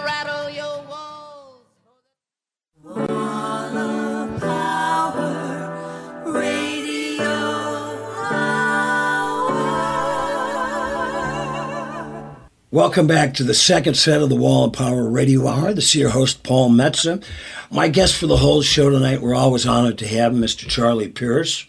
Welcome 12.72 13.08
back 13.08 13.34
to 13.34 13.44
the 13.44 13.56
second 13.56 13.96
set 13.96 14.22
of 14.22 14.30
the 14.30 14.36
Wall 14.36 14.66
of 14.66 14.74
Power 14.74 15.10
Radio 15.10 15.48
Hour. 15.48 15.74
This 15.74 15.86
is 15.86 15.96
your 15.96 16.12
host, 16.12 16.44
Paul 16.44 16.70
Metsa. 16.70 17.24
My 17.72 17.88
guest 17.88 18.16
for 18.16 18.28
the 18.28 18.38
whole 18.38 18.62
show 18.62 18.92
tonight, 18.92 19.24
we're 19.24 19.34
always 19.34 19.66
honored 19.66 19.98
to 19.98 20.08
have 20.08 20.34
Mr. 20.34 20.70
Charlie 20.70 21.10
Pierce. 21.10 21.66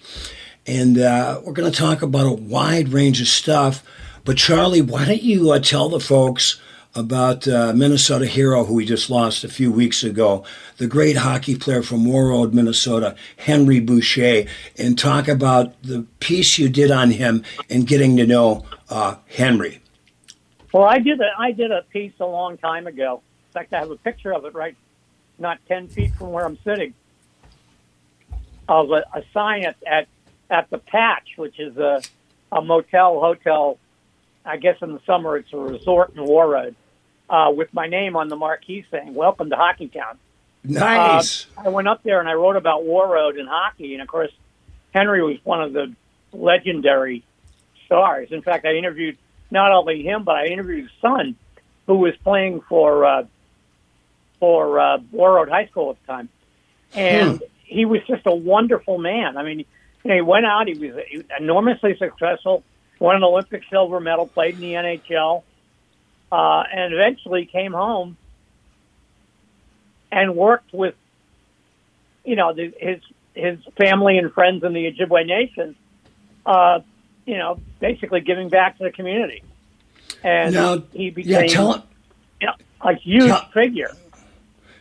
And 0.66 0.98
uh, 0.98 1.40
we're 1.42 1.54
going 1.54 1.72
to 1.72 1.78
talk 1.78 2.02
about 2.02 2.26
a 2.26 2.34
wide 2.34 2.90
range 2.90 3.22
of 3.22 3.28
stuff. 3.28 3.82
But, 4.26 4.36
Charlie, 4.36 4.82
why 4.82 5.06
don't 5.06 5.22
you 5.22 5.52
uh, 5.52 5.60
tell 5.60 5.88
the 5.88 6.00
folks 6.00 6.60
about 6.94 7.48
uh, 7.48 7.72
Minnesota 7.74 8.26
hero 8.26 8.64
who 8.64 8.74
we 8.74 8.84
just 8.84 9.08
lost 9.08 9.42
a 9.42 9.48
few 9.48 9.72
weeks 9.72 10.04
ago, 10.04 10.44
the 10.76 10.86
great 10.86 11.16
hockey 11.16 11.56
player 11.56 11.82
from 11.82 12.04
Warroad, 12.04 12.52
Minnesota, 12.52 13.16
Henry 13.38 13.80
Boucha, 13.80 14.46
and 14.76 14.98
talk 14.98 15.28
about 15.28 15.82
the 15.82 16.04
piece 16.18 16.58
you 16.58 16.68
did 16.68 16.90
on 16.90 17.12
him 17.12 17.42
and 17.70 17.86
getting 17.86 18.18
to 18.18 18.26
know 18.26 18.66
uh, 18.90 19.16
Henry. 19.28 19.80
Well, 20.72 20.84
I 20.84 20.98
did 20.98 21.20
a 21.20 21.30
I 21.38 21.52
did 21.52 21.72
a 21.72 21.82
piece 21.82 22.12
a 22.20 22.26
long 22.26 22.56
time 22.56 22.86
ago. 22.86 23.22
In 23.48 23.52
fact, 23.52 23.72
I 23.72 23.78
have 23.80 23.90
a 23.90 23.96
picture 23.96 24.32
of 24.32 24.44
it 24.44 24.54
right, 24.54 24.76
not 25.38 25.58
ten 25.66 25.88
feet 25.88 26.14
from 26.14 26.30
where 26.32 26.44
I'm 26.44 26.58
sitting, 26.62 26.94
of 28.68 28.90
a, 28.90 29.04
a 29.12 29.22
sign 29.34 29.64
at, 29.64 29.76
at 29.86 30.08
at 30.48 30.70
the 30.70 30.78
Patch, 30.78 31.30
which 31.36 31.58
is 31.58 31.76
a 31.76 32.02
a 32.52 32.62
motel 32.62 33.20
hotel. 33.20 33.78
I 34.44 34.56
guess 34.56 34.76
in 34.80 34.92
the 34.92 35.00
summer 35.06 35.36
it's 35.36 35.52
a 35.52 35.58
resort 35.58 36.14
in 36.16 36.24
Warroad, 36.24 36.74
uh, 37.28 37.52
with 37.54 37.74
my 37.74 37.88
name 37.88 38.16
on 38.16 38.28
the 38.28 38.36
marquee 38.36 38.84
saying 38.90 39.14
"Welcome 39.14 39.50
to 39.50 39.56
Hockeytown." 39.56 40.16
Nice. 40.62 41.46
Uh, 41.56 41.62
I 41.66 41.68
went 41.70 41.88
up 41.88 42.02
there 42.02 42.20
and 42.20 42.28
I 42.28 42.34
wrote 42.34 42.56
about 42.56 42.84
Warroad 42.84 43.40
and 43.40 43.48
hockey, 43.48 43.94
and 43.94 44.02
of 44.02 44.08
course, 44.08 44.30
Henry 44.94 45.22
was 45.22 45.36
one 45.42 45.62
of 45.62 45.72
the 45.72 45.94
legendary 46.32 47.24
stars. 47.86 48.28
In 48.30 48.42
fact, 48.42 48.64
I 48.66 48.74
interviewed 48.74 49.18
not 49.50 49.72
only 49.72 50.02
him, 50.02 50.24
but 50.24 50.36
I 50.36 50.46
interviewed 50.46 50.84
his 50.84 51.00
son, 51.00 51.36
who 51.86 51.96
was 51.96 52.14
playing 52.22 52.60
for 52.68 53.04
uh, 53.04 53.24
for 54.38 54.78
uh, 54.78 54.98
Warroad 55.12 55.48
High 55.48 55.66
School 55.66 55.90
at 55.90 56.00
the 56.00 56.12
time, 56.12 56.28
and 56.94 57.42
he 57.64 57.84
was 57.84 58.00
just 58.06 58.26
a 58.26 58.34
wonderful 58.34 58.98
man. 58.98 59.36
I 59.36 59.44
mean, 59.44 59.58
you 59.60 60.08
know, 60.08 60.14
he 60.14 60.20
went 60.20 60.46
out, 60.46 60.66
he 60.68 60.74
was 60.74 61.04
enormously 61.38 61.96
successful, 61.96 62.64
won 62.98 63.16
an 63.16 63.24
Olympic 63.24 63.62
silver 63.70 64.00
medal, 64.00 64.26
played 64.26 64.54
in 64.54 64.60
the 64.60 64.72
NHL, 64.72 65.42
uh, 66.32 66.64
and 66.72 66.94
eventually 66.94 67.46
came 67.46 67.72
home 67.72 68.16
and 70.10 70.34
worked 70.34 70.72
with, 70.72 70.94
you 72.24 72.36
know, 72.36 72.52
the, 72.52 72.72
his 72.78 73.00
his 73.34 73.58
family 73.76 74.18
and 74.18 74.32
friends 74.32 74.64
in 74.64 74.72
the 74.72 74.90
Ojibwe 74.90 75.26
Nation. 75.26 75.76
Uh, 76.44 76.80
you 77.30 77.38
know, 77.38 77.58
basically 77.78 78.20
giving 78.20 78.48
back 78.48 78.76
to 78.78 78.84
the 78.84 78.90
community. 78.90 79.42
And 80.24 80.52
Now, 80.52 80.82
he 80.92 81.10
became 81.10 81.30
yeah, 81.32 81.46
tell 81.46 81.86
you 82.40 82.48
know, 82.48 82.54
a 82.80 82.94
huge 82.94 83.26
Tell- 83.28 83.48
figure. 83.52 83.90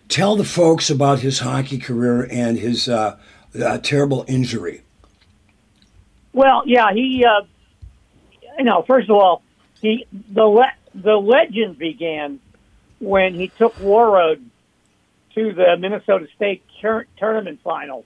tell 0.07 0.35
the 0.35 0.43
folks 0.43 0.89
about 0.89 1.19
his 1.19 1.39
hockey 1.39 1.77
career 1.77 2.27
and 2.31 2.57
his 2.57 2.89
uh, 2.89 3.17
uh, 3.63 3.77
terrible 3.77 4.25
injury. 4.27 4.81
Well, 6.33 6.63
yeah, 6.65 6.91
he, 6.93 7.23
uh, 7.23 7.45
you 8.57 8.63
know, 8.65 8.81
first 8.81 9.09
of 9.09 9.15
all, 9.15 9.43
he 9.81 10.05
the 10.11 10.45
le- 10.45 10.73
the 10.95 11.15
legend 11.15 11.77
began 11.77 12.39
when 12.99 13.35
he 13.35 13.47
took 13.49 13.75
Warroad 13.77 14.41
to 15.35 15.53
the 15.53 15.77
Minnesota 15.77 16.27
State 16.35 16.63
tur- 16.81 17.05
tournament 17.17 17.59
finals 17.63 18.05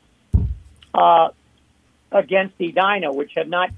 uh, 0.94 1.30
against 2.12 2.56
Edina, 2.60 3.12
which 3.14 3.32
had 3.36 3.50
not 3.50 3.70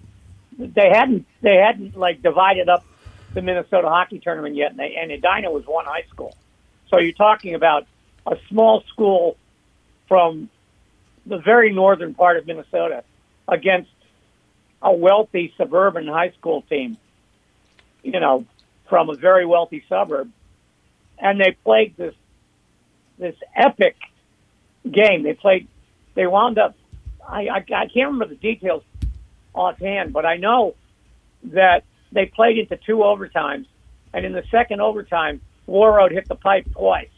they 0.57 0.89
hadn't 0.89 1.25
they 1.41 1.55
hadn't 1.55 1.97
like 1.97 2.21
divided 2.21 2.69
up 2.69 2.85
the 3.33 3.41
Minnesota 3.41 3.89
hockey 3.89 4.19
tournament 4.19 4.55
yet, 4.55 4.71
and, 4.71 4.79
they, 4.79 4.95
and 4.95 5.11
Edina 5.11 5.51
was 5.51 5.65
one 5.65 5.85
high 5.85 6.05
school. 6.09 6.35
So 6.89 6.99
you're 6.99 7.11
talking 7.11 7.53
about 7.53 7.85
a 8.25 8.37
small 8.49 8.81
school 8.87 9.37
from 10.07 10.49
the 11.25 11.37
very 11.37 11.73
northern 11.73 12.13
part 12.13 12.37
of 12.37 12.47
Minnesota 12.47 13.03
against 13.47 13.91
a 14.81 14.93
wealthy 14.93 15.53
suburban 15.57 16.07
high 16.07 16.31
school 16.31 16.61
team, 16.63 16.97
you 18.03 18.19
know, 18.19 18.45
from 18.87 19.09
a 19.09 19.15
very 19.15 19.45
wealthy 19.45 19.83
suburb, 19.89 20.31
and 21.17 21.39
they 21.39 21.57
played 21.63 21.97
this 21.97 22.15
this 23.17 23.35
epic 23.55 23.95
game. 24.89 25.23
They 25.23 25.33
played. 25.33 25.67
They 26.13 26.27
wound 26.27 26.57
up. 26.57 26.75
I 27.27 27.47
I, 27.47 27.57
I 27.57 27.87
can't 27.87 28.11
remember 28.11 28.27
the 28.27 28.35
details 28.35 28.83
offhand, 29.55 30.13
but 30.13 30.25
I 30.25 30.37
know 30.37 30.75
that 31.45 31.83
they 32.11 32.25
played 32.25 32.57
into 32.57 32.77
two 32.77 32.97
overtimes, 32.97 33.65
and 34.13 34.25
in 34.25 34.33
the 34.33 34.43
second 34.51 34.81
overtime, 34.81 35.41
Warroad 35.67 36.11
hit 36.11 36.27
the 36.27 36.35
pipe 36.35 36.67
twice. 36.71 37.09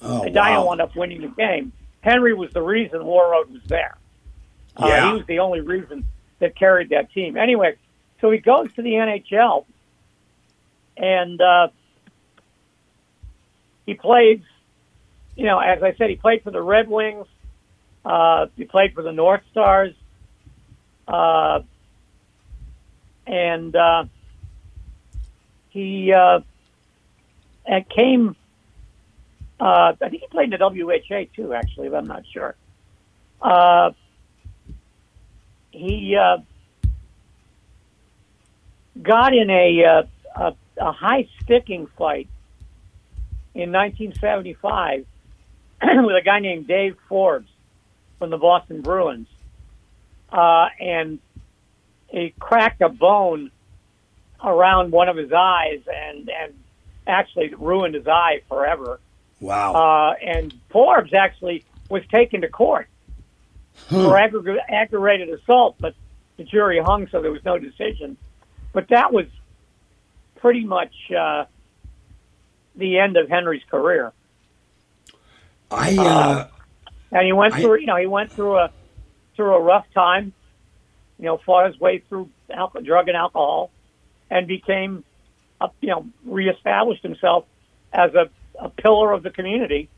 Oh, 0.00 0.22
Medina 0.22 0.60
wow. 0.60 0.66
wound 0.66 0.80
up 0.80 0.94
winning 0.94 1.22
the 1.22 1.28
game. 1.28 1.72
Henry 2.00 2.34
was 2.34 2.52
the 2.52 2.62
reason 2.62 3.00
Warroad 3.00 3.50
was 3.50 3.62
there. 3.66 3.96
Uh, 4.76 5.08
he 5.08 5.18
was 5.18 5.26
the 5.26 5.40
only 5.40 5.60
reason 5.60 6.06
that 6.38 6.54
carried 6.54 6.90
that 6.90 7.12
team. 7.12 7.36
Anyway, 7.36 7.74
so 8.20 8.30
he 8.30 8.38
goes 8.38 8.72
to 8.74 8.82
the 8.82 8.92
NHL, 8.92 9.64
and 10.96 11.40
uh, 11.40 11.68
he 13.86 13.94
plays. 13.94 14.40
You 15.36 15.44
know, 15.44 15.58
as 15.58 15.82
I 15.82 15.94
said, 15.94 16.10
he 16.10 16.16
played 16.16 16.42
for 16.42 16.50
the 16.50 16.62
Red 16.62 16.88
Wings. 16.88 17.26
Uh, 18.04 18.46
he 18.56 18.64
played 18.64 18.94
for 18.94 19.02
the 19.02 19.12
North 19.12 19.42
Stars, 19.50 19.94
uh, 21.06 21.60
and 23.28 23.76
uh, 23.76 24.04
he 25.70 26.12
uh, 26.12 26.40
and 27.66 27.88
came. 27.88 28.34
Uh, 29.60 29.92
I 30.00 30.08
think 30.08 30.22
he 30.22 30.28
played 30.28 30.52
in 30.52 30.58
the 30.58 30.84
WHA 30.84 31.24
too, 31.34 31.52
actually, 31.52 31.88
but 31.88 31.98
I'm 31.98 32.06
not 32.06 32.24
sure. 32.32 32.56
Uh, 33.40 33.90
he 35.70 36.16
uh, 36.16 36.38
got 39.00 39.34
in 39.34 39.50
a, 39.50 39.84
uh, 39.84 40.02
a 40.36 40.54
a 40.80 40.92
high 40.92 41.28
sticking 41.42 41.86
fight 41.98 42.28
in 43.54 43.72
1975 43.72 45.06
with 45.82 46.16
a 46.16 46.22
guy 46.24 46.38
named 46.40 46.66
Dave 46.66 46.96
Forbes 47.08 47.50
from 48.18 48.30
the 48.30 48.38
Boston 48.38 48.80
Bruins, 48.80 49.28
uh, 50.32 50.68
and 50.80 51.18
he 52.08 52.34
cracked 52.38 52.80
a 52.80 52.88
bone 52.88 53.50
around 54.42 54.92
one 54.92 55.08
of 55.08 55.16
his 55.16 55.32
eyes 55.32 55.80
and 55.92 56.28
and 56.30 56.54
actually 57.06 57.54
ruined 57.54 57.94
his 57.94 58.06
eye 58.06 58.42
forever. 58.48 59.00
Wow. 59.40 59.72
Uh, 59.74 60.14
and 60.22 60.52
Forbes 60.70 61.14
actually 61.14 61.64
was 61.88 62.02
taken 62.12 62.42
to 62.42 62.48
court 62.48 62.88
for 63.88 64.14
aggra- 64.14 64.58
aggravated 64.68 65.28
assault, 65.30 65.76
but 65.78 65.94
the 66.36 66.44
jury 66.44 66.80
hung, 66.80 67.08
so 67.08 67.22
there 67.22 67.30
was 67.32 67.44
no 67.44 67.58
decision. 67.58 68.16
But 68.72 68.88
that 68.88 69.12
was 69.12 69.26
pretty 70.36 70.64
much 70.64 70.92
uh, 71.16 71.44
the 72.76 72.98
end 72.98 73.16
of 73.16 73.28
Henry's 73.28 73.62
career. 73.70 74.12
I 75.70 75.96
uh, 75.96 76.48
And 77.10 77.24
he 77.26 77.32
went 77.32 77.54
I- 77.54 77.62
through, 77.62 77.80
you 77.80 77.86
know, 77.86 77.96
he 77.96 78.06
went 78.06 78.32
through 78.32 78.56
a 78.58 78.70
through 79.36 79.54
a 79.54 79.60
rough 79.62 79.86
time. 79.94 80.32
You 81.18 81.26
know, 81.26 81.38
fought 81.44 81.66
his 81.66 81.80
way 81.80 82.02
through 82.08 82.30
alcohol, 82.50 82.82
drug 82.82 83.08
and 83.08 83.16
alcohol, 83.16 83.70
and 84.30 84.46
became, 84.46 85.04
a, 85.60 85.70
you 85.80 85.88
know, 85.88 86.06
reestablished 86.24 87.02
himself 87.02 87.44
as 87.92 88.14
a, 88.14 88.30
a 88.58 88.68
pillar 88.68 89.12
of 89.12 89.22
the 89.22 89.30
community, 89.30 89.88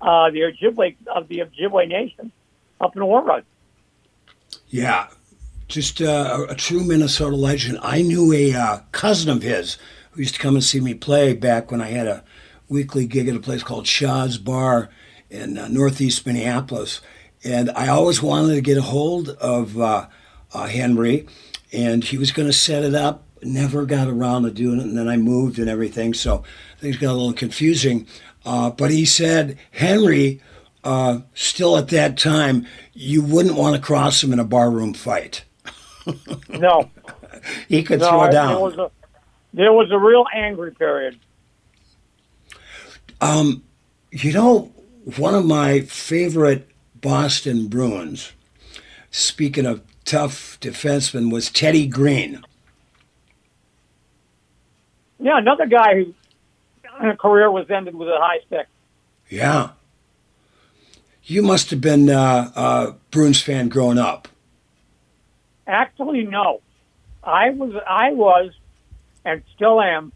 uh, 0.00 0.30
the 0.30 0.40
Ojibwe 0.40 0.96
of 1.06 1.28
the 1.28 1.38
Ojibwe 1.40 1.88
Nation, 1.88 2.32
up 2.80 2.96
in 2.96 3.02
Warroad. 3.02 3.44
yeah, 4.68 5.08
just 5.68 6.00
uh, 6.00 6.46
a, 6.48 6.52
a 6.52 6.54
true 6.54 6.84
Minnesota 6.84 7.36
legend. 7.36 7.78
I 7.82 8.02
knew 8.02 8.32
a 8.32 8.54
uh, 8.54 8.78
cousin 8.92 9.30
of 9.30 9.42
his 9.42 9.78
who 10.12 10.20
used 10.20 10.34
to 10.34 10.40
come 10.40 10.54
and 10.54 10.64
see 10.64 10.80
me 10.80 10.94
play 10.94 11.34
back 11.34 11.70
when 11.70 11.80
I 11.80 11.88
had 11.88 12.06
a 12.06 12.24
weekly 12.68 13.06
gig 13.06 13.28
at 13.28 13.36
a 13.36 13.40
place 13.40 13.62
called 13.62 13.86
Shaw's 13.86 14.38
Bar 14.38 14.90
in 15.30 15.58
uh, 15.58 15.68
Northeast 15.68 16.24
Minneapolis, 16.26 17.00
and 17.44 17.70
I 17.70 17.88
always 17.88 18.22
wanted 18.22 18.54
to 18.54 18.60
get 18.60 18.78
a 18.78 18.82
hold 18.82 19.30
of 19.30 19.78
uh, 19.80 20.06
uh, 20.52 20.66
Henry, 20.66 21.26
and 21.72 22.04
he 22.04 22.16
was 22.18 22.32
going 22.32 22.48
to 22.48 22.52
set 22.52 22.82
it 22.84 22.94
up. 22.94 23.24
Never 23.42 23.84
got 23.84 24.08
around 24.08 24.44
to 24.44 24.50
doing 24.50 24.78
it, 24.80 24.84
and 24.84 24.96
then 24.96 25.08
I 25.08 25.16
moved 25.16 25.58
and 25.58 25.68
everything, 25.68 26.14
so 26.14 26.42
things 26.78 26.96
got 26.96 27.10
a 27.12 27.12
little 27.12 27.32
confusing. 27.34 28.06
Uh, 28.44 28.70
but 28.70 28.90
he 28.90 29.04
said 29.04 29.58
Henry, 29.72 30.40
uh, 30.84 31.20
still 31.34 31.76
at 31.76 31.88
that 31.88 32.16
time, 32.16 32.66
you 32.94 33.22
wouldn't 33.22 33.56
want 33.56 33.76
to 33.76 33.82
cross 33.82 34.22
him 34.24 34.32
in 34.32 34.38
a 34.38 34.44
barroom 34.44 34.94
fight. 34.94 35.44
No, 36.48 36.88
He 37.68 37.82
could 37.82 37.98
no, 38.00 38.08
throw 38.08 38.30
down. 38.30 38.52
there 38.54 38.60
was 38.60 38.78
a 38.78 38.90
there 39.52 39.72
was 39.72 39.90
a 39.90 39.98
real 39.98 40.24
angry 40.32 40.72
period. 40.72 41.18
Um, 43.20 43.64
you 44.10 44.32
know, 44.32 44.72
one 45.16 45.34
of 45.34 45.44
my 45.44 45.80
favorite 45.80 46.68
Boston 46.94 47.68
Bruins, 47.68 48.32
speaking 49.10 49.66
of 49.66 49.82
tough 50.06 50.58
defensemen, 50.60 51.30
was 51.30 51.50
Teddy 51.50 51.86
Green. 51.86 52.42
Yeah, 55.18 55.38
another 55.38 55.66
guy 55.66 55.94
whose 55.96 56.14
career 57.18 57.50
was 57.50 57.68
ended 57.70 57.94
with 57.94 58.08
a 58.08 58.18
high 58.18 58.38
stick. 58.46 58.66
Yeah. 59.28 59.70
You 61.24 61.42
must 61.42 61.70
have 61.70 61.80
been 61.80 62.08
uh, 62.08 62.52
a 62.54 62.94
Bruins 63.10 63.42
fan 63.42 63.68
growing 63.68 63.98
up. 63.98 64.28
Actually, 65.66 66.22
no. 66.24 66.60
I 67.24 67.50
was, 67.50 67.74
I 67.88 68.12
was, 68.12 68.52
and 69.24 69.42
still 69.54 69.80
am, 69.80 70.12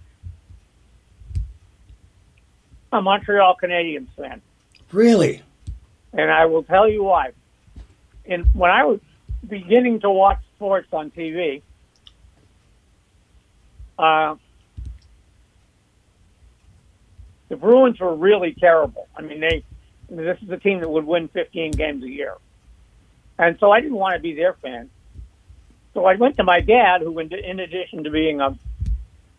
a 2.93 3.03
Montreal 3.03 3.57
Canadiens 3.61 4.09
fan, 4.17 4.41
Really? 4.93 5.43
and 6.13 6.31
I 6.31 6.47
will 6.47 6.63
tell 6.65 6.89
you 6.89 7.03
why. 7.05 7.31
In 8.25 8.43
when 8.53 8.71
I 8.71 8.85
was 8.85 9.01
beginning 9.47 10.01
to 10.01 10.11
watch 10.11 10.39
sports 10.57 10.89
on 10.93 11.11
TV, 11.11 11.63
uh, 13.99 14.37
the 17.49 17.57
Bruins 17.57 17.99
were 18.01 18.15
really 18.15 18.55
terrible. 18.55 19.09
I 19.17 19.23
mean, 19.23 19.41
they 19.41 19.65
this 20.09 20.39
is 20.43 20.51
a 20.51 20.57
team 20.57 20.81
that 20.81 20.91
would 20.91 21.07
win 21.07 21.29
15 21.29 21.73
games 21.73 22.03
a 22.03 22.09
year, 22.09 22.35
and 23.39 23.59
so 23.61 23.71
I 23.71 23.81
didn't 23.81 23.97
want 23.97 24.15
to 24.15 24.21
be 24.21 24.35
their 24.35 24.55
fan. 24.55 24.91
So 25.95 26.05
I 26.05 26.15
went 26.15 26.37
to 26.37 26.45
my 26.45 26.61
dad, 26.61 27.03
who, 27.03 27.19
in, 27.19 27.61
addition 27.61 28.05
to 28.05 28.11
being 28.11 28.41
a, 28.41 28.57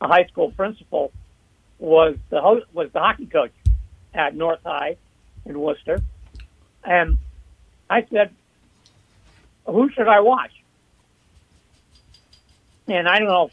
a 0.01 0.07
high 0.07 0.25
school 0.25 0.51
principal, 0.51 1.11
was 1.79 2.15
the 2.29 2.41
ho- 2.41 2.63
was 2.73 2.91
the 2.91 2.99
hockey 2.99 3.25
coach 3.25 3.53
at 4.13 4.35
North 4.35 4.59
High 4.65 4.97
in 5.45 5.59
Worcester, 5.59 6.01
and 6.83 7.17
I 7.89 8.05
said, 8.11 8.33
"Who 9.65 9.89
should 9.91 10.07
I 10.07 10.19
watch?" 10.21 10.51
And 12.87 13.07
I 13.07 13.19
don't 13.19 13.27
know 13.27 13.49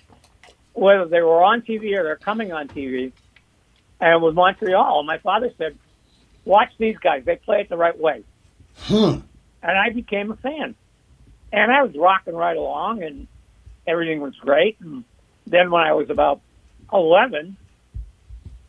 whether 0.72 1.06
they 1.06 1.20
were 1.20 1.42
on 1.42 1.62
TV 1.62 1.96
or 1.98 2.02
they're 2.02 2.16
coming 2.16 2.52
on 2.52 2.68
TV, 2.68 3.12
and 4.00 4.22
with 4.22 4.34
Montreal. 4.34 5.02
My 5.04 5.18
father 5.18 5.52
said, 5.58 5.76
"Watch 6.44 6.70
these 6.78 6.96
guys; 6.98 7.24
they 7.24 7.36
play 7.36 7.60
it 7.60 7.68
the 7.68 7.76
right 7.76 7.98
way." 7.98 8.22
Hmm. 8.80 9.20
and 9.62 9.76
I 9.76 9.90
became 9.90 10.30
a 10.30 10.36
fan. 10.36 10.76
And 11.52 11.72
I 11.72 11.82
was 11.82 11.94
rocking 11.96 12.34
right 12.34 12.56
along, 12.56 13.02
and 13.02 13.26
everything 13.86 14.20
was 14.20 14.34
great. 14.36 14.78
And 14.80 15.02
then 15.46 15.70
when 15.70 15.82
I 15.82 15.92
was 15.92 16.10
about 16.10 16.40
eleven, 16.92 17.56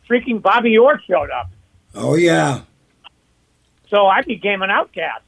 freaking 0.08 0.42
Bobby 0.42 0.76
Orr 0.78 1.00
showed 1.06 1.30
up, 1.30 1.50
Oh, 1.94 2.14
yeah. 2.16 2.62
so 3.88 4.06
I 4.06 4.22
became 4.22 4.62
an 4.62 4.70
outcast. 4.70 5.22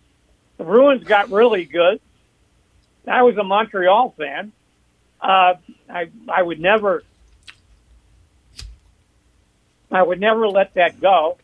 The 0.62 0.68
Bruins 0.68 1.02
got 1.02 1.28
really 1.32 1.64
good. 1.64 2.00
I 3.08 3.22
was 3.22 3.36
a 3.36 3.42
Montreal 3.42 4.14
fan. 4.16 4.52
Uh, 5.20 5.54
I 5.90 6.08
I 6.28 6.40
would 6.40 6.60
never, 6.60 7.02
I 9.90 10.00
would 10.04 10.20
never 10.20 10.46
let 10.46 10.74
that 10.74 11.00
go. 11.00 11.36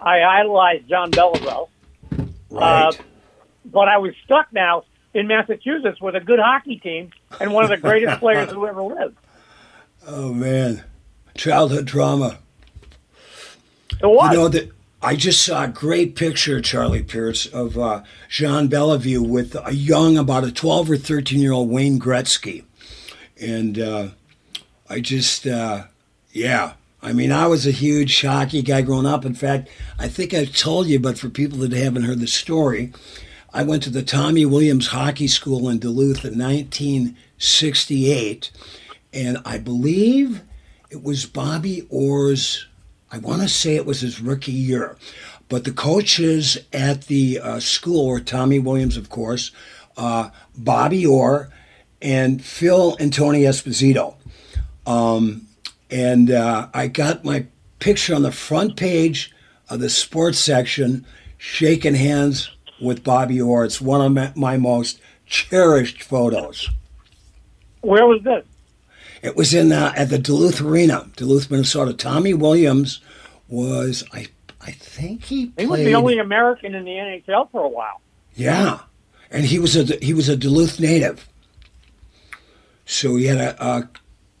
I 0.00 0.22
idolized 0.22 0.88
John 0.88 1.10
Béliveau. 1.10 1.68
Right. 2.48 2.86
Uh, 2.86 2.92
but 3.66 3.88
I 3.88 3.98
was 3.98 4.14
stuck 4.24 4.50
now 4.54 4.84
in 5.12 5.26
Massachusetts 5.26 6.00
with 6.00 6.16
a 6.16 6.20
good 6.20 6.38
hockey 6.38 6.76
team 6.78 7.10
and 7.40 7.52
one 7.52 7.64
of 7.64 7.70
the 7.70 7.76
greatest 7.76 8.20
players 8.20 8.50
who 8.50 8.66
ever 8.66 8.82
lived. 8.82 9.18
oh, 10.06 10.32
man. 10.32 10.82
Childhood 11.34 11.86
trauma. 11.86 12.38
Was. 14.02 14.32
You 14.32 14.38
know 14.38 14.48
that 14.48 14.70
I 15.04 15.16
just 15.16 15.44
saw 15.44 15.64
a 15.64 15.68
great 15.68 16.14
picture, 16.14 16.60
Charlie 16.60 17.02
Pierce, 17.02 17.46
of 17.46 17.76
uh, 17.76 18.04
Jean 18.28 18.68
Béliveau 18.68 19.28
with 19.28 19.56
a 19.66 19.74
young, 19.74 20.16
about 20.16 20.44
a 20.44 20.52
12 20.52 20.92
or 20.92 20.96
13 20.96 21.40
year 21.40 21.50
old 21.50 21.68
Wayne 21.68 21.98
Gretzky. 21.98 22.62
And 23.40 23.80
uh, 23.80 24.10
I 24.88 25.00
just, 25.00 25.44
uh, 25.44 25.86
yeah. 26.30 26.74
I 27.02 27.12
mean, 27.12 27.32
I 27.32 27.48
was 27.48 27.66
a 27.66 27.72
huge 27.72 28.22
hockey 28.22 28.62
guy 28.62 28.82
growing 28.82 29.06
up. 29.06 29.24
In 29.24 29.34
fact, 29.34 29.68
I 29.98 30.06
think 30.06 30.32
I've 30.32 30.54
told 30.54 30.86
you, 30.86 31.00
but 31.00 31.18
for 31.18 31.28
people 31.28 31.58
that 31.58 31.72
haven't 31.72 32.04
heard 32.04 32.20
the 32.20 32.28
story, 32.28 32.92
I 33.52 33.64
went 33.64 33.82
to 33.82 33.90
the 33.90 34.04
Tommy 34.04 34.46
Williams 34.46 34.86
Hockey 34.86 35.26
School 35.26 35.68
in 35.68 35.80
Duluth 35.80 36.24
in 36.24 36.38
1968. 36.38 38.52
And 39.12 39.38
I 39.44 39.58
believe 39.58 40.42
it 40.90 41.02
was 41.02 41.26
Bobby 41.26 41.88
Orr's 41.90 42.68
I 43.12 43.18
want 43.18 43.42
to 43.42 43.48
say 43.48 43.76
it 43.76 43.84
was 43.84 44.00
his 44.00 44.22
rookie 44.22 44.52
year. 44.52 44.96
But 45.50 45.64
the 45.64 45.72
coaches 45.72 46.56
at 46.72 47.02
the 47.08 47.38
uh, 47.38 47.60
school 47.60 48.08
were 48.08 48.20
Tommy 48.20 48.58
Williams, 48.58 48.96
of 48.96 49.10
course, 49.10 49.52
uh, 49.98 50.30
Bobby 50.56 51.04
Orr, 51.04 51.50
and 52.00 52.42
Phil 52.42 52.96
and 52.98 53.12
Tony 53.12 53.42
Esposito. 53.42 54.14
Um, 54.86 55.46
and 55.90 56.30
uh, 56.30 56.68
I 56.72 56.88
got 56.88 57.22
my 57.22 57.46
picture 57.80 58.14
on 58.14 58.22
the 58.22 58.32
front 58.32 58.76
page 58.76 59.30
of 59.68 59.80
the 59.80 59.90
sports 59.90 60.38
section, 60.38 61.04
shaking 61.36 61.94
hands 61.94 62.50
with 62.80 63.04
Bobby 63.04 63.40
Orr. 63.40 63.66
It's 63.66 63.80
one 63.80 64.00
of 64.00 64.12
my, 64.12 64.32
my 64.34 64.56
most 64.56 65.00
cherished 65.26 66.02
photos. 66.02 66.70
Where 67.82 68.06
was 68.06 68.22
this? 68.22 68.44
It 69.22 69.36
was 69.36 69.54
in 69.54 69.70
uh, 69.70 69.92
at 69.96 70.10
the 70.10 70.18
Duluth 70.18 70.60
Arena, 70.60 71.08
Duluth, 71.16 71.50
Minnesota. 71.50 71.92
Tommy 71.92 72.34
Williams 72.34 73.00
was, 73.48 74.02
I, 74.12 74.26
I 74.60 74.72
think 74.72 75.24
he 75.24 75.46
played. 75.46 75.60
He 75.60 75.66
was 75.66 75.80
the 75.80 75.94
only 75.94 76.18
American 76.18 76.74
in 76.74 76.84
the 76.84 76.90
NHL 76.90 77.50
for 77.50 77.64
a 77.64 77.68
while. 77.68 78.00
Yeah, 78.34 78.80
and 79.30 79.44
he 79.44 79.58
was 79.58 79.76
a 79.76 79.96
he 80.04 80.12
was 80.12 80.28
a 80.28 80.36
Duluth 80.36 80.80
native. 80.80 81.28
So 82.84 83.16
he 83.16 83.26
had 83.26 83.38
a, 83.38 83.64
a 83.64 83.88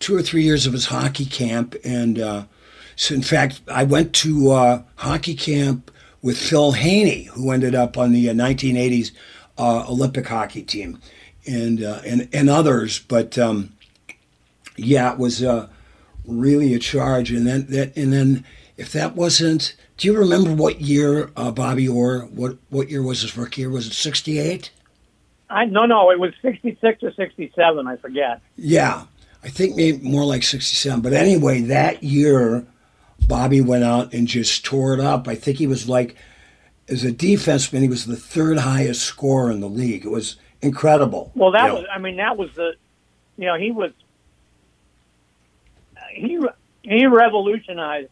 two 0.00 0.16
or 0.16 0.22
three 0.22 0.42
years 0.42 0.66
of 0.66 0.72
his 0.72 0.86
hockey 0.86 1.26
camp, 1.26 1.76
and 1.84 2.18
uh, 2.18 2.44
so 2.96 3.14
in 3.14 3.22
fact, 3.22 3.60
I 3.68 3.84
went 3.84 4.12
to 4.14 4.50
uh, 4.50 4.82
hockey 4.96 5.34
camp 5.34 5.92
with 6.22 6.38
Phil 6.38 6.72
Haney, 6.72 7.24
who 7.24 7.50
ended 7.50 7.74
up 7.74 7.96
on 7.96 8.12
the 8.12 8.30
uh, 8.30 8.32
1980s 8.32 9.12
uh, 9.58 9.84
Olympic 9.88 10.26
hockey 10.26 10.62
team, 10.62 10.98
and 11.46 11.82
uh, 11.82 12.00
and 12.04 12.28
and 12.32 12.50
others. 12.50 12.98
But 12.98 13.38
um, 13.38 13.74
yeah, 14.84 15.12
it 15.12 15.18
was 15.18 15.42
uh, 15.42 15.68
really 16.26 16.74
a 16.74 16.78
charge. 16.78 17.30
And 17.30 17.46
then 17.46 17.66
that 17.66 17.96
and 17.96 18.12
then 18.12 18.44
if 18.76 18.92
that 18.92 19.14
wasn't, 19.14 19.76
do 19.96 20.08
you 20.08 20.16
remember 20.16 20.54
what 20.54 20.80
year 20.80 21.26
Bobby 21.36 21.88
Orr? 21.88 22.20
What 22.26 22.58
what 22.70 22.90
year 22.90 23.02
was 23.02 23.22
his 23.22 23.36
rookie 23.36 23.62
year? 23.62 23.70
Was 23.70 23.86
it 23.86 23.94
68? 23.94 24.70
I 25.50 25.66
no 25.66 25.86
no, 25.86 26.10
it 26.10 26.18
was 26.18 26.32
66 26.42 27.02
or 27.02 27.12
67. 27.12 27.86
I 27.86 27.96
forget. 27.96 28.40
Yeah, 28.56 29.04
I 29.44 29.48
think 29.48 29.76
maybe 29.76 29.98
more 29.98 30.24
like 30.24 30.42
67. 30.42 31.00
But 31.00 31.12
anyway, 31.12 31.60
that 31.62 32.02
year, 32.02 32.66
Bobby 33.26 33.60
went 33.60 33.84
out 33.84 34.14
and 34.14 34.26
just 34.26 34.64
tore 34.64 34.94
it 34.94 35.00
up. 35.00 35.28
I 35.28 35.34
think 35.34 35.58
he 35.58 35.66
was 35.66 35.88
like, 35.88 36.16
as 36.88 37.04
a 37.04 37.12
defenseman, 37.12 37.82
he 37.82 37.88
was 37.88 38.06
the 38.06 38.16
third 38.16 38.58
highest 38.58 39.02
scorer 39.02 39.50
in 39.50 39.60
the 39.60 39.68
league. 39.68 40.04
It 40.04 40.10
was 40.10 40.36
incredible. 40.60 41.32
Well, 41.34 41.52
that 41.52 41.72
was, 41.72 41.82
know. 41.82 41.88
I 41.90 41.98
mean, 41.98 42.16
that 42.16 42.36
was 42.36 42.50
the, 42.54 42.74
you 43.36 43.46
know, 43.46 43.56
he 43.56 43.70
was, 43.72 43.92
he, 46.12 46.38
he 46.82 47.06
revolutionized 47.06 48.10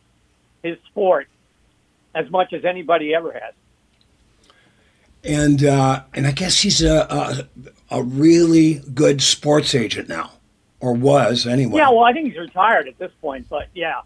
his 0.62 0.78
sport 0.86 1.28
as 2.14 2.30
much 2.30 2.52
as 2.52 2.64
anybody 2.64 3.14
ever 3.14 3.32
has. 3.32 3.54
And 5.22 5.64
uh, 5.64 6.02
and 6.14 6.26
I 6.26 6.32
guess 6.32 6.62
he's 6.62 6.82
a, 6.82 7.06
a 7.10 7.98
a 7.98 8.02
really 8.02 8.82
good 8.94 9.20
sports 9.20 9.74
agent 9.74 10.08
now 10.08 10.32
or 10.80 10.94
was 10.94 11.46
anyway. 11.46 11.76
Yeah, 11.76 11.90
well, 11.90 12.04
I 12.04 12.12
think 12.12 12.28
he's 12.28 12.38
retired 12.38 12.88
at 12.88 12.98
this 12.98 13.12
point, 13.20 13.46
but 13.48 13.68
yeah, 13.74 14.00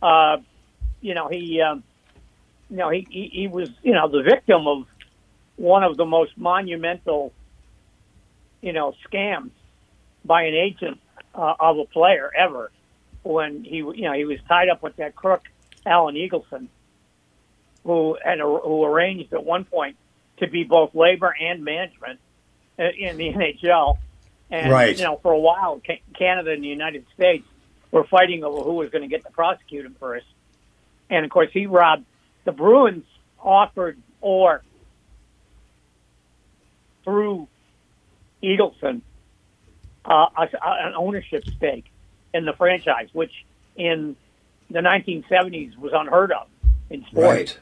uh, 0.00 0.38
you 1.00 1.14
know, 1.14 1.28
he, 1.28 1.60
um, 1.60 1.82
you 2.70 2.76
know, 2.76 2.90
he, 2.90 3.06
he 3.10 3.28
he 3.32 3.48
was, 3.48 3.68
you 3.82 3.92
know, 3.92 4.08
the 4.08 4.22
victim 4.22 4.66
of 4.66 4.86
one 5.56 5.82
of 5.82 5.96
the 5.96 6.06
most 6.06 6.36
monumental, 6.38 7.32
you 8.60 8.72
know, 8.72 8.94
scams 9.10 9.50
by 10.24 10.44
an 10.44 10.54
agent 10.54 11.00
uh, 11.34 11.54
of 11.58 11.78
a 11.78 11.84
player 11.84 12.30
ever. 12.36 12.70
When 13.24 13.64
he, 13.64 13.78
you 13.78 14.02
know, 14.02 14.12
he 14.12 14.24
was 14.24 14.38
tied 14.46 14.68
up 14.68 14.82
with 14.82 14.96
that 14.96 15.16
crook 15.16 15.42
Alan 15.84 16.14
Eagleson, 16.14 16.68
who 17.82 18.16
had 18.22 18.38
who 18.38 18.84
arranged 18.84 19.32
at 19.32 19.44
one 19.44 19.64
point 19.64 19.96
to 20.36 20.46
be 20.46 20.64
both 20.64 20.94
labor 20.94 21.34
and 21.40 21.64
management 21.64 22.20
uh, 22.78 22.84
in 22.96 23.16
the 23.16 23.32
NHL 23.32 23.98
and 24.50 24.70
right. 24.70 24.96
you 24.96 25.04
know, 25.04 25.18
for 25.22 25.32
a 25.32 25.38
while, 25.38 25.80
Canada 26.16 26.52
and 26.52 26.62
the 26.62 26.68
United 26.68 27.06
States 27.14 27.46
were 27.90 28.04
fighting 28.04 28.44
over 28.44 28.62
who 28.62 28.74
was 28.74 28.90
going 28.90 29.02
to 29.02 29.08
get 29.08 29.24
to 29.24 29.32
prosecute 29.32 29.84
him 29.84 29.96
first. 29.98 30.26
And 31.10 31.24
of 31.24 31.30
course, 31.30 31.50
he 31.52 31.66
robbed 31.66 32.04
the 32.44 32.52
Bruins 32.52 33.04
offered 33.40 33.98
or 34.20 34.62
through 37.04 37.48
Eagleson 38.42 39.00
uh, 40.04 40.26
a, 40.36 40.48
an 40.62 40.94
ownership 40.96 41.44
stake 41.56 41.86
in 42.34 42.44
the 42.44 42.52
franchise, 42.52 43.08
which 43.14 43.32
in 43.76 44.16
the 44.70 44.80
1970s 44.80 45.78
was 45.78 45.92
unheard 45.94 46.32
of 46.32 46.48
in 46.90 47.04
sports. 47.06 47.56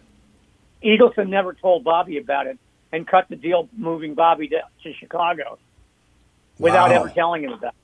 Right. 0.82 0.98
Eagleson 0.98 1.28
never 1.28 1.52
told 1.52 1.84
Bobby 1.84 2.18
about 2.18 2.48
it 2.48 2.58
and 2.90 3.06
cut 3.06 3.28
the 3.28 3.36
deal, 3.36 3.68
moving 3.76 4.14
Bobby 4.14 4.48
to, 4.48 4.62
to 4.82 4.92
Chicago 4.94 5.58
without 6.58 6.90
wow. 6.90 6.96
ever 6.96 7.08
telling 7.10 7.44
him 7.44 7.52
about. 7.52 7.74